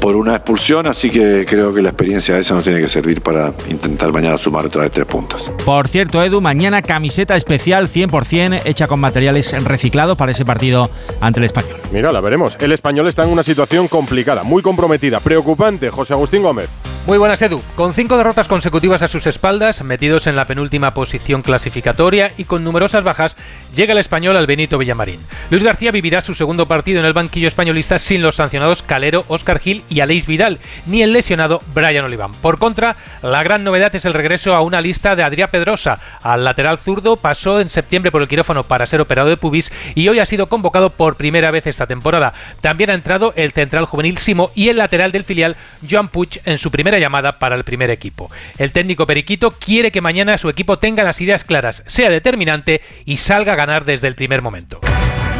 por 0.00 0.16
una 0.16 0.36
expulsión, 0.36 0.86
así 0.86 1.08
que 1.08 1.46
creo 1.48 1.72
que 1.72 1.80
la 1.80 1.88
experiencia 1.88 2.36
esa 2.36 2.52
nos 2.52 2.62
tiene 2.62 2.78
que 2.78 2.88
servir 2.88 3.22
para 3.22 3.54
intentar 3.70 4.12
mañana 4.12 4.36
sumar 4.36 4.66
otra 4.66 4.82
vez 4.82 4.90
tres 4.90 5.06
puntos. 5.06 5.50
Por 5.64 5.88
cierto, 5.88 6.22
Edu, 6.22 6.42
mañana 6.42 6.82
camiseta 6.82 7.36
especial 7.36 7.88
100% 7.88 8.60
hecha 8.66 8.86
con 8.86 9.00
materiales 9.00 9.50
reciclados 9.64 10.18
para 10.18 10.32
ese 10.32 10.44
partido 10.44 10.90
ante 11.22 11.40
el 11.40 11.44
español. 11.44 11.78
Mira, 11.90 12.12
la 12.12 12.20
veremos. 12.20 12.58
El 12.60 12.72
español 12.72 13.08
está 13.08 13.24
en 13.24 13.30
una 13.30 13.42
situación 13.42 13.88
complicada, 13.88 14.42
muy 14.42 14.62
comprometida, 14.62 15.20
preocupante. 15.20 15.88
José 15.88 16.12
Agustín 16.12 16.42
Gómez. 16.42 16.68
Muy 17.06 17.16
buenas, 17.16 17.40
Edu. 17.40 17.62
Con 17.76 17.94
cinco 17.94 18.18
derrotas 18.18 18.46
consecutivas 18.46 19.02
a 19.02 19.08
sus 19.08 19.26
espaldas, 19.26 19.82
metidos 19.82 20.26
en 20.26 20.36
la 20.36 20.46
penúltima 20.46 20.92
posición 20.92 21.40
clasificatoria 21.40 22.32
y 22.36 22.44
con 22.44 22.62
numerosas 22.62 23.04
bajas, 23.04 23.36
llega 23.74 23.92
el 23.92 23.98
español 23.98 24.36
al 24.36 24.46
Benito 24.46 24.76
Villamarín. 24.76 25.18
Luis 25.48 25.62
García 25.62 25.92
vivirá 25.92 26.09
su 26.18 26.34
segundo 26.34 26.66
partido 26.66 26.98
en 26.98 27.06
el 27.06 27.12
banquillo 27.12 27.46
españolista 27.46 27.98
sin 27.98 28.20
los 28.20 28.36
sancionados 28.36 28.82
Calero, 28.82 29.24
Oscar 29.28 29.60
Gil 29.60 29.84
y 29.88 30.00
Aleix 30.00 30.26
Vidal, 30.26 30.58
ni 30.86 31.02
el 31.02 31.12
lesionado 31.12 31.62
Brian 31.72 32.04
Oliván. 32.04 32.32
Por 32.32 32.58
contra, 32.58 32.96
la 33.22 33.44
gran 33.44 33.62
novedad 33.62 33.94
es 33.94 34.04
el 34.04 34.14
regreso 34.14 34.54
a 34.54 34.62
una 34.62 34.80
lista 34.80 35.14
de 35.14 35.22
Adrián 35.22 35.50
Pedrosa. 35.52 36.00
Al 36.22 36.42
lateral 36.42 36.78
zurdo 36.78 37.16
pasó 37.16 37.60
en 37.60 37.70
septiembre 37.70 38.10
por 38.10 38.22
el 38.22 38.28
quirófano 38.28 38.64
para 38.64 38.86
ser 38.86 39.00
operado 39.00 39.28
de 39.28 39.36
pubis 39.36 39.70
y 39.94 40.08
hoy 40.08 40.18
ha 40.18 40.26
sido 40.26 40.48
convocado 40.48 40.90
por 40.90 41.16
primera 41.16 41.52
vez 41.52 41.68
esta 41.68 41.86
temporada. 41.86 42.34
También 42.60 42.90
ha 42.90 42.94
entrado 42.94 43.32
el 43.36 43.52
central 43.52 43.84
juvenil 43.84 44.18
Simo 44.18 44.50
y 44.56 44.68
el 44.68 44.78
lateral 44.78 45.12
del 45.12 45.24
filial 45.24 45.56
Joan 45.88 46.08
Puig 46.08 46.40
en 46.44 46.58
su 46.58 46.72
primera 46.72 46.98
llamada 46.98 47.38
para 47.38 47.54
el 47.54 47.62
primer 47.62 47.90
equipo. 47.90 48.28
El 48.58 48.72
técnico 48.72 49.06
Periquito 49.06 49.52
quiere 49.52 49.92
que 49.92 50.00
mañana 50.00 50.38
su 50.38 50.48
equipo 50.48 50.78
tenga 50.78 51.04
las 51.04 51.20
ideas 51.20 51.44
claras, 51.44 51.84
sea 51.86 52.10
determinante 52.10 52.80
y 53.04 53.18
salga 53.18 53.52
a 53.52 53.56
ganar 53.56 53.84
desde 53.84 54.08
el 54.08 54.14
primer 54.14 54.42
momento. 54.42 54.80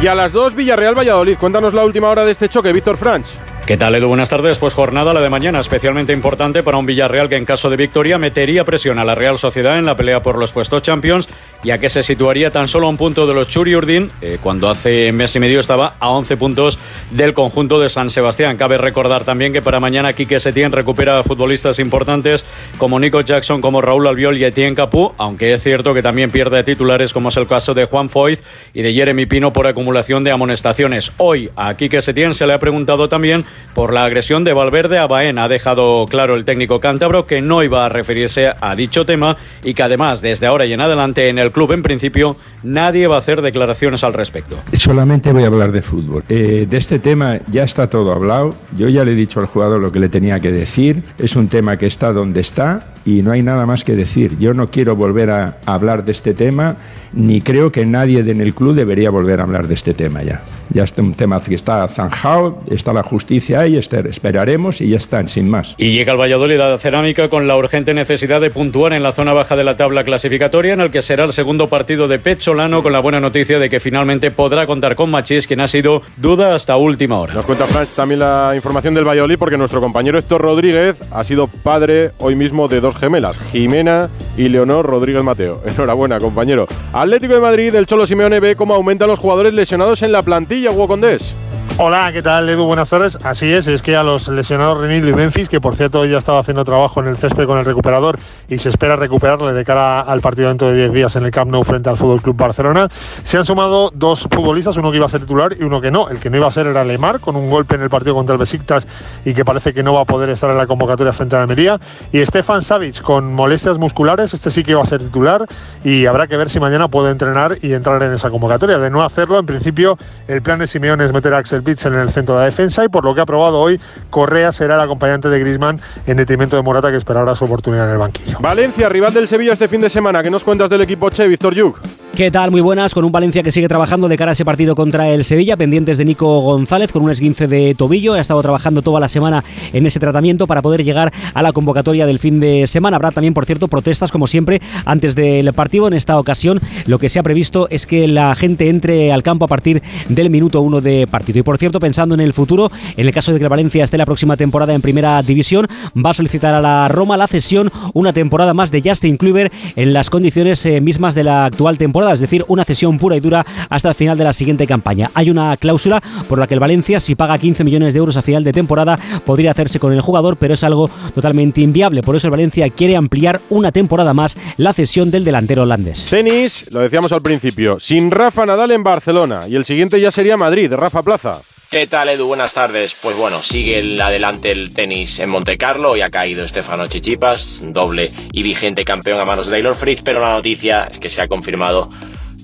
Y 0.01 0.07
a 0.07 0.15
las 0.15 0.31
2 0.31 0.55
Villarreal 0.55 0.97
Valladolid. 0.97 1.37
Cuéntanos 1.37 1.75
la 1.75 1.85
última 1.85 2.09
hora 2.09 2.25
de 2.25 2.31
este 2.31 2.49
choque, 2.49 2.73
Víctor 2.73 2.97
Franch. 2.97 3.50
¿Qué 3.65 3.77
tal, 3.77 3.93
Edu? 3.93 4.07
Buenas 4.07 4.27
tardes. 4.27 4.57
Pues 4.57 4.73
jornada 4.73 5.13
la 5.13 5.21
de 5.21 5.29
mañana, 5.29 5.59
especialmente 5.59 6.11
importante 6.11 6.63
para 6.63 6.77
un 6.77 6.85
Villarreal 6.87 7.29
que 7.29 7.35
en 7.35 7.45
caso 7.45 7.69
de 7.69 7.77
victoria 7.77 8.17
metería 8.17 8.65
presión 8.65 8.97
a 8.97 9.03
la 9.03 9.13
Real 9.13 9.37
Sociedad 9.37 9.77
en 9.77 9.85
la 9.85 9.95
pelea 9.95 10.23
por 10.23 10.37
los 10.39 10.51
puestos 10.51 10.81
Champions, 10.81 11.29
ya 11.63 11.77
que 11.77 11.87
se 11.87 12.01
situaría 12.01 12.49
tan 12.49 12.67
solo 12.67 12.87
a 12.87 12.89
un 12.89 12.97
punto 12.97 13.27
de 13.27 13.35
los 13.35 13.47
Churi 13.47 13.75
Urdin, 13.75 14.11
eh, 14.21 14.39
cuando 14.41 14.67
hace 14.67 15.11
mes 15.11 15.35
y 15.35 15.39
medio 15.39 15.59
estaba 15.59 15.95
a 15.99 16.09
11 16.09 16.37
puntos 16.37 16.79
del 17.11 17.33
conjunto 17.33 17.79
de 17.79 17.89
San 17.89 18.09
Sebastián. 18.09 18.57
Cabe 18.57 18.79
recordar 18.79 19.25
también 19.25 19.53
que 19.53 19.61
para 19.61 19.79
mañana 19.79 20.13
Quique 20.13 20.39
Setién 20.39 20.71
recupera 20.71 21.23
futbolistas 21.23 21.77
importantes 21.77 22.45
como 22.79 22.99
Nico 22.99 23.21
Jackson, 23.21 23.61
como 23.61 23.79
Raúl 23.79 24.07
Albiol 24.07 24.37
y 24.39 24.43
Etienne 24.43 24.75
Capú, 24.75 25.13
aunque 25.17 25.53
es 25.53 25.61
cierto 25.61 25.93
que 25.93 26.01
también 26.01 26.31
pierde 26.31 26.63
titulares 26.63 27.13
como 27.13 27.29
es 27.29 27.37
el 27.37 27.45
caso 27.45 27.75
de 27.75 27.85
Juan 27.85 28.09
Foyz 28.09 28.41
y 28.73 28.81
de 28.81 28.91
Jeremy 28.91 29.27
Pino 29.27 29.53
por 29.53 29.67
acumulación 29.67 30.23
de 30.23 30.31
amonestaciones. 30.31 31.13
Hoy 31.17 31.51
a 31.55 31.75
Quique 31.75 32.01
Setién 32.01 32.33
se 32.33 32.47
le 32.47 32.53
ha 32.53 32.59
preguntado 32.59 33.07
también 33.07 33.45
por 33.73 33.93
la 33.93 34.05
agresión 34.05 34.43
de 34.43 34.53
Valverde 34.53 34.97
a 34.97 35.07
Baena. 35.07 35.45
Ha 35.45 35.47
dejado 35.47 36.05
claro 36.09 36.35
el 36.35 36.45
técnico 36.45 36.79
cántabro 36.79 37.25
que 37.25 37.41
no 37.41 37.63
iba 37.63 37.85
a 37.85 37.89
referirse 37.89 38.51
a 38.59 38.75
dicho 38.75 39.05
tema 39.05 39.37
y 39.63 39.73
que 39.73 39.83
además 39.83 40.21
desde 40.21 40.47
ahora 40.47 40.65
y 40.65 40.73
en 40.73 40.81
adelante 40.81 41.29
en 41.29 41.39
el 41.39 41.51
club 41.51 41.71
en 41.71 41.83
principio 41.83 42.35
nadie 42.63 43.07
va 43.07 43.15
a 43.15 43.19
hacer 43.19 43.41
declaraciones 43.41 44.03
al 44.03 44.13
respecto. 44.13 44.57
Solamente 44.73 45.31
voy 45.31 45.43
a 45.43 45.47
hablar 45.47 45.71
de 45.71 45.81
fútbol. 45.81 46.23
Eh, 46.29 46.67
de 46.69 46.77
este 46.77 46.99
tema 46.99 47.39
ya 47.47 47.63
está 47.63 47.89
todo 47.89 48.13
hablado. 48.13 48.55
Yo 48.77 48.89
ya 48.89 49.03
le 49.03 49.11
he 49.11 49.15
dicho 49.15 49.39
al 49.39 49.45
jugador 49.45 49.81
lo 49.81 49.91
que 49.91 49.99
le 49.99 50.09
tenía 50.09 50.39
que 50.39 50.51
decir. 50.51 51.03
Es 51.17 51.35
un 51.35 51.47
tema 51.47 51.77
que 51.77 51.87
está 51.87 52.13
donde 52.13 52.41
está 52.41 52.87
y 53.05 53.21
no 53.21 53.31
hay 53.31 53.43
nada 53.43 53.65
más 53.65 53.83
que 53.83 53.95
decir. 53.95 54.37
Yo 54.37 54.53
no 54.53 54.69
quiero 54.69 54.95
volver 54.95 55.29
a 55.29 55.57
hablar 55.65 56.05
de 56.05 56.11
este 56.11 56.33
tema 56.33 56.77
ni 57.13 57.41
creo 57.41 57.71
que 57.71 57.85
nadie 57.85 58.19
en 58.19 58.41
el 58.41 58.53
club 58.53 58.75
debería 58.75 59.09
volver 59.09 59.39
a 59.39 59.43
hablar 59.43 59.67
de 59.67 59.73
este 59.73 59.93
tema 59.93 60.23
ya. 60.23 60.41
Ya 60.69 60.83
es 60.83 60.97
un 60.97 61.13
tema 61.13 61.41
que 61.41 61.55
está 61.55 61.85
zanjado, 61.89 62.61
está 62.69 62.93
la 62.93 63.03
justicia 63.03 63.59
ahí, 63.59 63.75
este, 63.75 64.07
esperaremos 64.09 64.79
y 64.79 64.89
ya 64.89 64.97
están, 64.97 65.27
sin 65.27 65.49
más. 65.49 65.75
Y 65.77 65.91
llega 65.91 66.13
el 66.13 66.19
Valladolid 66.19 66.59
a 66.61 66.77
Cerámica 66.77 67.27
con 67.27 67.47
la 67.47 67.57
urgente 67.57 67.93
necesidad 67.93 68.39
de 68.39 68.51
puntuar 68.51 68.93
en 68.93 69.03
la 69.03 69.11
zona 69.11 69.33
baja 69.33 69.57
de 69.57 69.65
la 69.65 69.75
tabla 69.75 70.05
clasificatoria, 70.05 70.73
en 70.73 70.79
el 70.79 70.89
que 70.89 71.01
será 71.01 71.25
el 71.25 71.33
segundo 71.33 71.67
partido 71.67 72.07
de 72.07 72.19
Pecholano, 72.19 72.83
con 72.83 72.93
la 72.93 72.99
buena 72.99 73.19
noticia 73.19 73.59
de 73.59 73.69
que 73.69 73.81
finalmente 73.81 74.31
podrá 74.31 74.65
contar 74.65 74.95
con 74.95 75.11
Machís, 75.11 75.45
quien 75.45 75.59
ha 75.59 75.67
sido 75.67 76.01
duda 76.15 76.55
hasta 76.55 76.77
última 76.77 77.19
hora. 77.19 77.33
Nos 77.33 77.45
cuenta 77.45 77.67
Frank 77.67 77.89
también 77.93 78.21
la 78.21 78.53
información 78.55 78.93
del 78.93 79.05
Valladolid, 79.05 79.37
porque 79.37 79.57
nuestro 79.57 79.81
compañero 79.81 80.17
Héctor 80.17 80.41
Rodríguez 80.41 81.01
ha 81.11 81.23
sido 81.25 81.47
padre 81.47 82.11
hoy 82.19 82.35
mismo 82.35 82.69
de 82.69 82.79
dos 82.79 82.90
gemelas, 82.97 83.37
Jimena 83.51 84.09
y 84.37 84.49
Leonor 84.49 84.85
Rodríguez 84.85 85.23
Mateo. 85.23 85.61
Enhorabuena, 85.65 86.19
compañero. 86.19 86.65
Atlético 86.93 87.33
de 87.33 87.39
Madrid, 87.39 87.75
el 87.75 87.85
Cholo 87.85 88.05
Simeone 88.05 88.39
ve 88.39 88.55
cómo 88.55 88.73
aumentan 88.73 89.07
los 89.07 89.19
jugadores 89.19 89.53
lesionados 89.53 90.01
en 90.01 90.11
la 90.11 90.21
plantilla, 90.23 90.71
Hugo 90.71 90.87
Condés. 90.87 91.35
Hola, 91.83 92.11
¿qué 92.13 92.21
tal 92.21 92.47
Edu? 92.47 92.65
Buenas 92.65 92.91
tardes. 92.91 93.17
Así 93.23 93.51
es, 93.51 93.65
es 93.67 93.81
que 93.81 93.95
a 93.95 94.03
los 94.03 94.27
lesionados 94.27 94.77
Renil 94.77 95.07
y 95.09 95.13
Memphis, 95.13 95.49
que 95.49 95.59
por 95.59 95.75
cierto 95.75 96.05
ya 96.05 96.19
estaba 96.19 96.39
haciendo 96.39 96.63
trabajo 96.63 96.99
en 96.99 97.07
el 97.07 97.17
césped 97.17 97.47
con 97.47 97.57
el 97.57 97.65
recuperador 97.65 98.19
y 98.47 98.59
se 98.59 98.69
espera 98.69 98.95
recuperarle 98.97 99.53
de 99.53 99.65
cara 99.65 100.01
al 100.01 100.21
partido 100.21 100.49
dentro 100.49 100.69
de 100.69 100.75
10 100.75 100.93
días 100.93 101.15
en 101.15 101.25
el 101.25 101.31
Camp 101.31 101.49
Nou 101.49 101.63
frente 101.63 101.89
al 101.89 101.97
Fútbol 101.97 102.21
Club 102.21 102.35
Barcelona, 102.35 102.87
se 103.23 103.37
han 103.37 103.45
sumado 103.45 103.89
dos 103.95 104.27
futbolistas, 104.29 104.77
uno 104.77 104.91
que 104.91 104.97
iba 104.97 105.07
a 105.07 105.09
ser 105.09 105.21
titular 105.21 105.55
y 105.59 105.63
uno 105.63 105.81
que 105.81 105.89
no. 105.89 106.07
El 106.09 106.19
que 106.19 106.29
no 106.29 106.37
iba 106.37 106.45
a 106.45 106.51
ser 106.51 106.67
era 106.67 106.83
Lemar, 106.83 107.19
con 107.19 107.35
un 107.35 107.49
golpe 107.49 107.73
en 107.73 107.81
el 107.81 107.89
partido 107.89 108.13
contra 108.13 108.33
el 108.33 108.39
Besiktas 108.39 108.85
y 109.25 109.33
que 109.33 109.43
parece 109.43 109.73
que 109.73 109.81
no 109.81 109.93
va 109.95 110.01
a 110.01 110.05
poder 110.05 110.29
estar 110.29 110.51
en 110.51 110.57
la 110.57 110.67
convocatoria 110.67 111.13
frente 111.13 111.35
a 111.35 111.39
la 111.39 111.43
Almería. 111.43 111.79
Y 112.11 112.23
Stefan 112.23 112.61
Savic, 112.61 113.01
con 113.01 113.33
molestias 113.33 113.79
musculares, 113.79 114.35
este 114.35 114.51
sí 114.51 114.63
que 114.63 114.71
iba 114.71 114.83
a 114.83 114.85
ser 114.85 114.99
titular 114.99 115.45
y 115.83 116.05
habrá 116.05 116.27
que 116.27 116.37
ver 116.37 116.51
si 116.51 116.59
mañana 116.59 116.89
puede 116.89 117.09
entrenar 117.09 117.57
y 117.63 117.73
entrar 117.73 118.03
en 118.03 118.13
esa 118.13 118.29
convocatoria. 118.29 118.77
De 118.77 118.91
no 118.91 119.03
hacerlo, 119.03 119.39
en 119.39 119.47
principio, 119.47 119.97
el 120.27 120.43
plan 120.43 120.59
de 120.59 120.67
Simeone 120.67 121.05
es 121.05 121.11
meter 121.11 121.33
a 121.33 121.39
Axel 121.39 121.60
Pitch 121.61 121.85
en 121.85 121.95
el 121.95 122.11
centro 122.11 122.35
de 122.35 122.41
la 122.41 122.45
defensa 122.45 122.83
y 122.83 122.89
por 122.89 123.03
lo 123.03 123.15
que 123.15 123.21
ha 123.21 123.25
probado 123.25 123.59
hoy, 123.59 123.79
Correa 124.09 124.51
será 124.51 124.75
el 124.75 124.81
acompañante 124.81 125.29
de 125.29 125.39
Grisman 125.39 125.79
en 126.05 126.17
detrimento 126.17 126.55
de 126.55 126.61
Morata 126.61 126.91
que 126.91 126.97
esperará 126.97 127.35
su 127.35 127.45
oportunidad 127.45 127.85
en 127.85 127.91
el 127.93 127.97
banquillo. 127.97 128.37
Valencia, 128.39 128.89
rival 128.89 129.13
del 129.13 129.27
Sevilla 129.27 129.53
este 129.53 129.67
fin 129.67 129.81
de 129.81 129.89
semana. 129.89 130.23
¿Qué 130.23 130.29
nos 130.29 130.43
cuentas 130.43 130.69
del 130.69 130.81
equipo 130.81 131.09
Che, 131.09 131.27
Víctor 131.27 131.53
Yuk? 131.53 132.00
¿Qué 132.15 132.29
tal? 132.29 132.51
Muy 132.51 132.59
buenas, 132.59 132.93
con 132.93 133.05
un 133.05 133.11
Valencia 133.13 133.41
que 133.41 133.53
sigue 133.53 133.69
trabajando 133.69 134.09
de 134.09 134.17
cara 134.17 134.31
a 134.31 134.33
ese 134.33 134.43
partido 134.43 134.75
contra 134.75 135.07
el 135.07 135.23
Sevilla, 135.23 135.55
pendientes 135.55 135.97
de 135.97 136.03
Nico 136.03 136.41
González 136.41 136.91
con 136.91 137.03
un 137.03 137.09
esguince 137.09 137.47
de 137.47 137.73
tobillo. 137.73 138.15
Ha 138.15 138.19
estado 138.19 138.41
trabajando 138.41 138.81
toda 138.81 138.99
la 138.99 139.07
semana 139.07 139.45
en 139.71 139.85
ese 139.85 139.97
tratamiento 139.97 140.45
para 140.45 140.61
poder 140.61 140.83
llegar 140.83 141.13
a 141.33 141.41
la 141.41 141.53
convocatoria 141.53 142.05
del 142.05 142.19
fin 142.19 142.41
de 142.41 142.67
semana. 142.67 142.97
Habrá 142.97 143.11
también, 143.11 143.33
por 143.33 143.45
cierto, 143.45 143.69
protestas, 143.69 144.11
como 144.11 144.27
siempre, 144.27 144.61
antes 144.83 145.15
del 145.15 145.53
partido. 145.53 145.87
En 145.87 145.93
esta 145.93 146.19
ocasión, 146.19 146.59
lo 146.85 146.99
que 146.99 147.07
se 147.07 147.17
ha 147.17 147.23
previsto 147.23 147.69
es 147.69 147.87
que 147.87 148.09
la 148.09 148.35
gente 148.35 148.67
entre 148.67 149.13
al 149.13 149.23
campo 149.23 149.45
a 149.45 149.47
partir 149.47 149.81
del 150.09 150.29
minuto 150.29 150.59
uno 150.59 150.81
de 150.81 151.07
partido. 151.09 151.39
Y 151.39 151.43
por 151.43 151.57
cierto, 151.57 151.79
pensando 151.79 152.13
en 152.13 152.21
el 152.21 152.33
futuro, 152.33 152.69
en 152.97 153.07
el 153.07 153.13
caso 153.13 153.31
de 153.31 153.37
que 153.37 153.45
el 153.45 153.49
Valencia 153.49 153.85
esté 153.85 153.97
la 153.97 154.05
próxima 154.05 154.35
temporada 154.35 154.73
en 154.73 154.81
primera 154.81 155.23
división, 155.23 155.65
va 155.95 156.09
a 156.09 156.13
solicitar 156.13 156.53
a 156.53 156.61
la 156.61 156.89
Roma 156.89 157.15
la 157.15 157.27
cesión 157.27 157.71
una 157.93 158.11
temporada 158.11 158.53
más 158.53 158.69
de 158.69 158.81
Justin 158.85 159.15
Kluivert 159.15 159.53
en 159.77 159.93
las 159.93 160.09
condiciones 160.09 160.65
eh, 160.65 160.81
mismas 160.81 161.15
de 161.15 161.23
la 161.23 161.45
actual 161.45 161.77
temporada 161.77 162.00
es 162.09 162.19
decir, 162.19 162.43
una 162.47 162.65
cesión 162.65 162.97
pura 162.97 163.15
y 163.15 163.19
dura 163.19 163.45
hasta 163.69 163.89
el 163.89 163.95
final 163.95 164.17
de 164.17 164.23
la 164.23 164.33
siguiente 164.33 164.67
campaña. 164.67 165.11
Hay 165.13 165.29
una 165.29 165.55
cláusula 165.57 166.01
por 166.27 166.39
la 166.39 166.47
que 166.47 166.53
el 166.53 166.59
Valencia, 166.59 166.99
si 166.99 167.15
paga 167.15 167.37
15 167.37 167.63
millones 167.63 167.93
de 167.93 167.99
euros 167.99 168.17
a 168.17 168.21
final 168.21 168.43
de 168.43 168.53
temporada, 168.53 168.99
podría 169.25 169.51
hacerse 169.51 169.79
con 169.79 169.93
el 169.93 170.01
jugador, 170.01 170.37
pero 170.37 170.53
es 170.53 170.63
algo 170.63 170.89
totalmente 171.13 171.61
inviable. 171.61 172.01
Por 172.01 172.15
eso 172.15 172.27
el 172.27 172.31
Valencia 172.31 172.69
quiere 172.69 172.95
ampliar 172.95 173.41
una 173.49 173.71
temporada 173.71 174.13
más 174.13 174.37
la 174.57 174.73
cesión 174.73 175.11
del 175.11 175.23
delantero 175.23 175.63
holandés. 175.63 176.05
Tenis, 176.05 176.65
lo 176.71 176.81
decíamos 176.81 177.11
al 177.11 177.21
principio, 177.21 177.79
sin 177.79 178.11
Rafa 178.11 178.45
Nadal 178.45 178.71
en 178.71 178.83
Barcelona 178.83 179.41
y 179.47 179.55
el 179.55 179.65
siguiente 179.65 179.99
ya 179.99 180.11
sería 180.11 180.37
Madrid, 180.37 180.71
Rafa 180.73 181.03
Plaza. 181.03 181.41
¿Qué 181.71 181.87
tal, 181.87 182.09
Edu? 182.09 182.27
Buenas 182.27 182.53
tardes. 182.53 182.97
Pues 183.01 183.15
bueno, 183.15 183.37
sigue 183.41 183.79
el 183.79 184.01
adelante 184.01 184.51
el 184.51 184.73
tenis 184.73 185.21
en 185.21 185.29
Monte 185.29 185.57
Carlo 185.57 185.95
y 185.95 186.01
ha 186.01 186.09
caído 186.09 186.45
Stefano 186.45 186.85
Chichipas, 186.85 187.61
doble 187.63 188.11
y 188.33 188.43
vigente 188.43 188.83
campeón 188.83 189.21
a 189.21 189.23
manos 189.23 189.45
de 189.45 189.53
Taylor 189.53 189.75
Fritz, 189.75 190.01
pero 190.03 190.19
la 190.19 190.33
noticia 190.33 190.89
es 190.91 190.99
que 190.99 191.09
se 191.09 191.21
ha 191.21 191.29
confirmado 191.29 191.87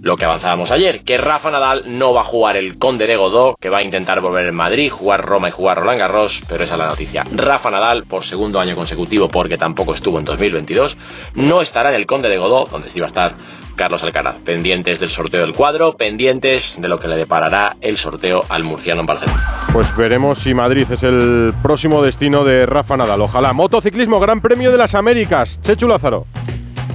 lo 0.02 0.16
que 0.16 0.24
avanzábamos 0.24 0.72
ayer, 0.72 1.02
que 1.04 1.18
Rafa 1.18 1.52
Nadal 1.52 1.98
no 1.98 2.13
va 2.13 2.22
a 2.22 2.24
jugar 2.24 2.56
el 2.56 2.80
Conde 2.80 3.06
de 3.06 3.18
Godó, 3.18 3.58
que 3.60 3.68
va 3.68 3.80
a 3.80 3.84
intentar 3.84 4.22
volver 4.22 4.48
en 4.48 4.56
Madrid, 4.56 4.90
jugar 4.90 5.26
Roma 5.26 5.50
y 5.50 5.52
jugar 5.52 5.80
Roland 5.80 6.00
Garros, 6.00 6.42
pero 6.48 6.63
esa 6.63 6.76
es 6.76 6.80
la 6.80 6.88
noticia. 6.88 7.26
Rafa 7.30 7.70
Nadal, 7.70 8.06
por 8.06 8.24
segundo 8.24 8.62
año 8.62 8.76
consecutivo, 8.76 9.28
porque 9.28 9.58
tampoco 9.58 9.94
estuvo 9.94 10.20
en 10.20 10.24
2022, 10.24 10.98
no 11.36 11.62
estará 11.62 11.90
en 11.90 11.96
el 11.96 12.06
Conde 12.06 12.30
de 12.30 12.38
Godó, 12.38 12.63
donde 12.72 12.88
sí 12.88 13.02
va 13.02 13.08
a 13.08 13.10
estar 13.10 13.36
Carlos 13.78 14.04
Alcaraz. 14.04 14.40
Pendientes 14.40 15.00
del 15.00 15.10
sorteo 15.10 15.40
del 15.42 15.54
cuadro, 15.54 15.96
pendientes 15.96 16.82
de 16.82 16.90
lo 16.90 17.00
que 17.00 17.08
le 17.08 17.16
deparará 17.16 17.78
el 17.80 17.98
sorteo 17.98 18.42
al 18.50 18.66
murciano 18.66 19.00
en 19.00 19.08
Barcelona. 19.08 19.42
Pues 19.72 19.96
veremos 19.96 20.40
si 20.40 20.54
Madrid 20.54 20.86
es 20.92 21.04
el 21.04 21.54
próximo 21.62 22.04
destino 22.04 22.44
de 22.44 22.66
Rafa 22.66 22.98
Nadal. 22.98 23.22
Ojalá. 23.22 23.54
Motociclismo, 23.54 24.20
Gran 24.20 24.42
Premio 24.42 24.72
de 24.72 24.78
las 24.78 24.96
Américas. 24.96 25.62
Chechu 25.62 25.88
Lázaro. 25.88 26.26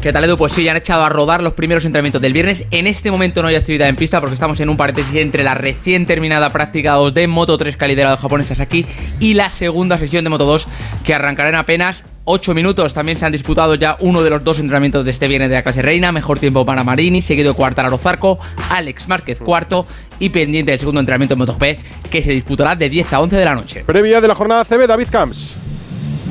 ¿Qué 0.02 0.12
tal, 0.12 0.24
Edu? 0.24 0.36
Pues 0.36 0.52
sí, 0.52 0.64
ya 0.64 0.72
han 0.72 0.78
echado 0.78 1.04
a 1.04 1.08
rodar 1.08 1.44
los 1.44 1.52
primeros 1.52 1.84
entrenamientos 1.84 2.20
del 2.20 2.32
viernes. 2.32 2.66
En 2.72 2.88
este 2.88 3.12
momento 3.12 3.40
no 3.40 3.46
hay 3.46 3.54
actividad 3.54 3.88
en 3.88 3.94
pista 3.94 4.18
porque 4.18 4.34
estamos 4.34 4.58
en 4.58 4.68
un 4.68 4.76
paréntesis 4.76 5.14
entre 5.14 5.44
la 5.44 5.54
recién 5.54 6.06
terminada 6.06 6.50
práctica 6.50 6.94
2 6.94 7.14
de 7.14 7.28
Moto 7.28 7.56
3 7.56 7.76
que 7.76 7.84
ha 7.84 7.86
liderado 7.86 8.16
el 8.16 8.20
japonés 8.20 8.48
Sasaki 8.48 8.84
y 9.20 9.34
la 9.34 9.48
segunda 9.48 9.98
sesión 9.98 10.24
de 10.24 10.30
Moto 10.30 10.44
2 10.44 10.66
que 11.04 11.14
arrancará 11.14 11.50
en 11.50 11.54
apenas 11.54 12.02
8 12.24 12.52
minutos. 12.52 12.94
También 12.94 13.16
se 13.16 13.26
han 13.26 13.30
disputado 13.30 13.76
ya 13.76 13.96
uno 14.00 14.24
de 14.24 14.30
los 14.30 14.42
dos 14.42 14.58
entrenamientos 14.58 15.04
de 15.04 15.12
este 15.12 15.28
viernes 15.28 15.50
de 15.50 15.54
la 15.54 15.62
clase 15.62 15.82
reina. 15.82 16.10
Mejor 16.10 16.40
tiempo 16.40 16.66
para 16.66 16.82
Marini, 16.82 17.22
seguido 17.22 17.52
de 17.52 17.56
Cuartararo 17.56 17.96
Zarco, 17.96 18.40
Alex 18.70 19.06
Márquez 19.06 19.38
cuarto 19.38 19.86
y 20.18 20.30
pendiente 20.30 20.72
del 20.72 20.80
segundo 20.80 20.98
entrenamiento 20.98 21.36
de 21.36 21.38
MotoGP 21.38 22.10
que 22.10 22.22
se 22.22 22.32
disputará 22.32 22.74
de 22.74 22.88
10 22.88 23.12
a 23.12 23.20
11 23.20 23.36
de 23.36 23.44
la 23.44 23.54
noche. 23.54 23.84
Previa 23.84 24.20
de 24.20 24.26
la 24.26 24.34
jornada 24.34 24.64
CB, 24.64 24.88
David 24.88 25.06
Camps. 25.12 25.71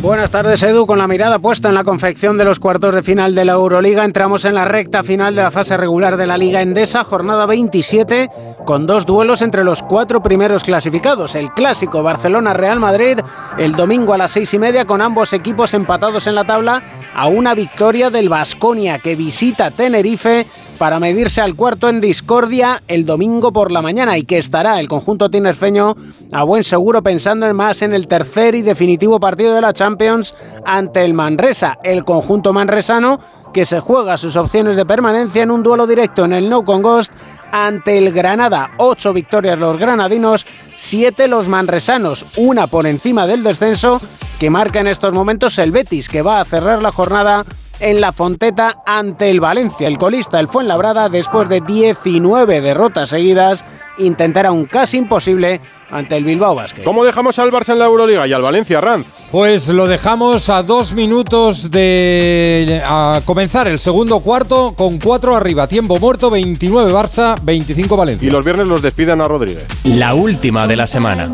Buenas 0.02 0.32
tardes, 0.32 0.64
Edu. 0.64 0.88
Con 0.88 0.98
la 0.98 1.08
mirada 1.08 1.38
puesta 1.38 1.70
en 1.70 1.76
la 1.76 1.84
confección 1.84 2.36
de 2.36 2.44
los 2.44 2.60
cuartos 2.60 2.96
de 2.96 3.04
final 3.04 3.36
de 3.36 3.46
la 3.46 3.52
Euroliga, 3.52 4.04
entramos 4.04 4.46
en 4.46 4.56
la 4.56 4.66
recta 4.66 5.04
final 5.04 5.36
de 5.36 5.44
la 5.44 5.52
fase 5.52 5.78
regular 5.78 6.18
de 6.18 6.26
la 6.26 6.40
Liga 6.40 6.64
Endesa, 6.64 7.04
jornada 7.04 7.46
27, 7.46 8.28
con 8.66 8.88
dos 8.88 9.06
duelos 9.06 9.44
entre 9.44 9.64
los 9.64 9.84
cuatro 9.84 10.24
primeros 10.24 10.64
clasificados. 10.64 11.36
El 11.36 11.52
clásico 11.52 12.02
Barcelona-Real 12.02 12.80
Madrid, 12.80 13.20
el 13.60 13.74
domingo 13.74 14.16
a 14.16 14.18
las 14.18 14.32
seis 14.32 14.52
y 14.56 14.58
media, 14.58 14.86
con 14.86 15.02
ambos 15.02 15.34
equipos 15.34 15.76
empatados 15.76 16.26
en 16.26 16.34
la 16.34 16.46
tabla, 16.46 16.82
a 17.14 17.28
una 17.28 17.54
victoria 17.54 18.10
del 18.10 18.28
Vasconia 18.28 18.98
que 18.98 19.16
visita 19.16 19.70
Tenerife 19.70 20.48
para 20.80 21.00
medirse 21.00 21.42
al 21.42 21.56
cuarto 21.56 21.90
en 21.90 22.02
discordia 22.02 22.82
el 22.88 23.06
domingo 23.06 23.52
por 23.52 23.72
la 23.72 23.84
mañana 23.84 24.18
y 24.18 24.24
que 24.24 24.40
estará 24.40 24.80
el 24.80 24.88
conjunto 24.88 25.30
tinerfeño 25.30 25.96
a 26.32 26.44
buen 26.44 26.64
seguro 26.64 27.04
pensando 27.04 27.46
en 27.48 27.56
más 27.56 27.82
en 27.82 27.94
el 27.94 28.08
tercer 28.08 28.56
y 28.56 28.62
definitivo 28.62 29.20
partido 29.20 29.54
de 29.56 29.62
la 29.62 29.74
Champions 29.74 30.34
ante 30.66 31.04
el 31.04 31.14
Manresa, 31.14 31.78
el 31.84 32.06
conjunto 32.06 32.54
manresano 32.54 33.20
que 33.54 33.66
se 33.66 33.80
juega 33.80 34.18
sus 34.18 34.36
opciones 34.36 34.76
de 34.76 34.86
permanencia 34.86 35.44
en 35.44 35.52
un 35.52 35.64
duelo 35.64 35.86
directo 35.88 36.26
en 36.26 36.34
el 36.34 36.50
No 36.50 36.64
Con 36.64 36.82
Ghost 36.82 37.12
ante 37.52 37.98
el 37.98 38.12
Granada. 38.14 38.72
Ocho 38.78 39.14
victorias 39.14 39.60
los 39.60 39.78
granadinos, 39.78 40.46
siete 40.76 41.28
los 41.28 41.50
manresanos, 41.50 42.26
una 42.38 42.68
por 42.68 42.88
encima 42.88 43.28
del 43.28 43.44
descenso 43.44 44.02
que 44.40 44.50
marca 44.50 44.80
en 44.80 44.88
estos 44.88 45.14
momentos 45.14 45.60
el 45.60 45.72
Betis, 45.72 46.10
que 46.10 46.22
va 46.22 46.40
a 46.40 46.46
cerrar 46.46 46.82
la 46.82 46.92
jornada 46.92 47.46
en 47.82 48.00
la 48.00 48.12
Fonteta 48.12 48.78
ante 48.86 49.30
el 49.30 49.40
Valencia. 49.40 49.88
El 49.88 49.98
colista, 49.98 50.40
el 50.40 50.48
Fuenlabrada, 50.48 51.10
después 51.10 51.50
de 51.50 51.62
19 51.62 52.62
derrotas 52.62 53.10
seguidas, 53.10 53.66
intentará 53.98 54.52
un 54.52 54.66
casi 54.66 54.98
imposible 54.98 55.60
ante 55.90 56.16
el 56.16 56.24
Bilbao 56.24 56.56
Basket. 56.56 56.84
¿Cómo 56.84 57.04
dejamos 57.04 57.38
al 57.40 57.52
Barça 57.52 57.74
en 57.74 57.80
la 57.80 57.86
Euroliga 57.86 58.28
y 58.28 58.34
al 58.34 58.42
Valencia, 58.42 58.80
Ranz? 58.80 59.08
Pues 59.32 59.68
lo 59.68 59.88
dejamos 59.88 60.50
a 60.50 60.64
dos 60.64 60.94
minutos 60.94 61.70
de 61.72 62.82
a 62.86 63.22
comenzar 63.26 63.68
el 63.68 63.80
segundo 63.80 64.20
cuarto 64.20 64.74
con 64.76 65.00
cuatro 65.00 65.36
arriba. 65.36 65.68
Tiempo 65.68 65.98
muerto, 66.00 66.30
29 66.30 66.94
Barça, 66.94 67.36
25 67.42 67.98
Valencia. 67.98 68.28
Y 68.28 68.32
los 68.32 68.46
viernes 68.46 68.68
los 68.68 68.82
despidan 68.82 69.22
a 69.22 69.28
Rodríguez. 69.28 69.66
La 69.84 70.14
última 70.14 70.68
de 70.68 70.76
la 70.76 70.88
semana. 70.88 71.30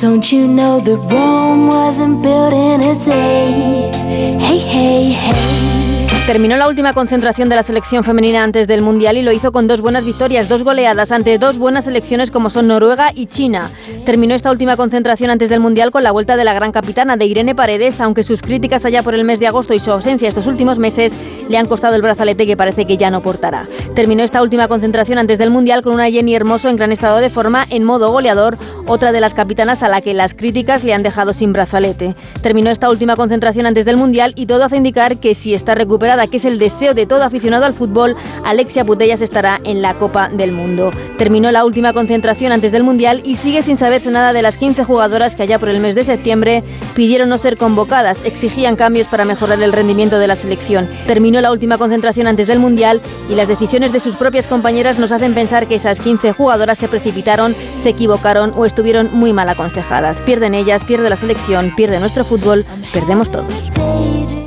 Don't 0.00 0.32
you 0.32 0.46
know 0.46 0.80
that 0.80 0.98
Rome 1.10 1.68
wasn't 1.68 2.22
built 2.22 2.52
in 2.52 2.82
a 2.82 2.94
day? 3.04 3.90
Hey, 4.38 4.58
hey, 4.58 5.12
hey. 5.12 6.24
Terminó 6.26 6.56
la 6.56 6.68
última 6.68 6.94
concentración 6.94 7.50
de 7.50 7.56
la 7.56 7.62
selección 7.62 8.02
femenina 8.02 8.42
antes 8.42 8.66
del 8.66 8.80
Mundial 8.80 9.18
y 9.18 9.22
lo 9.22 9.30
hizo 9.30 9.52
con 9.52 9.66
dos 9.66 9.82
buenas 9.82 10.06
victorias, 10.06 10.48
dos 10.48 10.62
goleadas 10.62 11.12
ante 11.12 11.36
dos 11.36 11.58
buenas 11.58 11.84
selecciones 11.84 12.30
como 12.30 12.48
son 12.48 12.66
Noruega 12.66 13.12
y 13.14 13.26
China. 13.26 13.68
Terminó 14.06 14.34
esta 14.34 14.50
última 14.50 14.76
concentración 14.76 15.30
antes 15.30 15.50
del 15.50 15.60
Mundial 15.60 15.90
con 15.90 16.02
la 16.02 16.12
vuelta 16.12 16.38
de 16.38 16.44
la 16.44 16.54
gran 16.54 16.72
capitana 16.72 17.18
de 17.18 17.26
Irene 17.26 17.54
Paredes, 17.54 18.00
aunque 18.00 18.22
sus 18.22 18.40
críticas 18.40 18.86
allá 18.86 19.02
por 19.02 19.14
el 19.14 19.24
mes 19.24 19.38
de 19.38 19.48
agosto 19.48 19.74
y 19.74 19.80
su 19.80 19.90
ausencia 19.90 20.30
estos 20.30 20.46
últimos 20.46 20.78
meses 20.78 21.14
le 21.48 21.58
han 21.58 21.66
costado 21.66 21.94
el 21.96 22.02
brazalete 22.02 22.46
que 22.46 22.56
parece 22.56 22.86
que 22.86 22.96
ya 22.96 23.10
no 23.10 23.22
portará. 23.22 23.64
Terminó 23.94 24.22
esta 24.22 24.42
última 24.42 24.68
concentración 24.68 25.18
antes 25.18 25.38
del 25.38 25.50
Mundial 25.50 25.82
con 25.82 25.94
una 25.94 26.10
Jenny 26.10 26.34
Hermoso 26.34 26.68
en 26.68 26.76
gran 26.76 26.92
estado 26.92 27.18
de 27.18 27.30
forma 27.30 27.66
en 27.70 27.84
modo 27.84 28.10
goleador, 28.10 28.56
otra 28.86 29.12
de 29.12 29.20
las 29.20 29.34
capitanas 29.34 29.82
a 29.82 29.88
la 29.88 30.00
que 30.00 30.14
las 30.14 30.34
críticas 30.34 30.84
le 30.84 30.94
han 30.94 31.02
dejado 31.02 31.32
sin 31.32 31.52
brazalete. 31.52 32.14
Terminó 32.42 32.70
esta 32.70 32.90
última 32.90 33.16
concentración 33.16 33.66
antes 33.66 33.84
del 33.84 33.96
Mundial 33.96 34.32
y 34.36 34.46
todo 34.46 34.64
hace 34.64 34.76
indicar 34.76 35.18
que 35.18 35.34
si 35.34 35.54
está 35.54 35.74
recuperada 35.74 36.26
que 36.26 36.36
es 36.36 36.44
el 36.44 36.58
deseo 36.58 36.94
de 36.94 37.06
todo 37.06 37.24
aficionado 37.24 37.64
al 37.64 37.74
fútbol, 37.74 38.16
Alexia 38.44 38.84
Putellas 38.84 39.20
estará 39.20 39.60
en 39.64 39.82
la 39.82 39.94
Copa 39.94 40.28
del 40.28 40.52
Mundo. 40.52 40.90
Terminó 41.18 41.50
la 41.50 41.64
última 41.64 41.92
concentración 41.92 42.52
antes 42.52 42.72
del 42.72 42.82
Mundial 42.82 43.22
y 43.24 43.36
sigue 43.36 43.62
sin 43.62 43.76
saberse 43.76 44.10
nada 44.10 44.32
de 44.32 44.42
las 44.42 44.56
15 44.56 44.84
jugadoras 44.84 45.34
que 45.34 45.42
allá 45.42 45.58
por 45.58 45.68
el 45.68 45.80
mes 45.80 45.94
de 45.94 46.04
septiembre 46.04 46.62
pidieron 46.94 47.28
no 47.28 47.38
ser 47.38 47.56
convocadas, 47.56 48.22
exigían 48.24 48.76
cambios 48.76 49.06
para 49.06 49.24
mejorar 49.24 49.62
el 49.62 49.72
rendimiento 49.72 50.18
de 50.18 50.26
la 50.26 50.36
selección. 50.36 50.88
Terminó 51.34 51.48
la 51.48 51.52
última 51.52 51.78
concentración 51.78 52.28
antes 52.28 52.46
del 52.46 52.60
Mundial 52.60 53.00
y 53.28 53.34
las 53.34 53.48
decisiones 53.48 53.90
de 53.90 53.98
sus 53.98 54.14
propias 54.14 54.46
compañeras 54.46 55.00
nos 55.00 55.10
hacen 55.10 55.34
pensar 55.34 55.66
que 55.66 55.74
esas 55.74 55.98
15 55.98 56.30
jugadoras 56.32 56.78
se 56.78 56.86
precipitaron, 56.86 57.56
se 57.76 57.88
equivocaron 57.88 58.52
o 58.54 58.64
estuvieron 58.64 59.10
muy 59.12 59.32
mal 59.32 59.48
aconsejadas. 59.48 60.20
Pierden 60.20 60.54
ellas, 60.54 60.84
pierde 60.84 61.10
la 61.10 61.16
selección, 61.16 61.74
pierde 61.74 61.98
nuestro 61.98 62.24
fútbol, 62.24 62.64
perdemos 62.92 63.32
todos. 63.32 64.43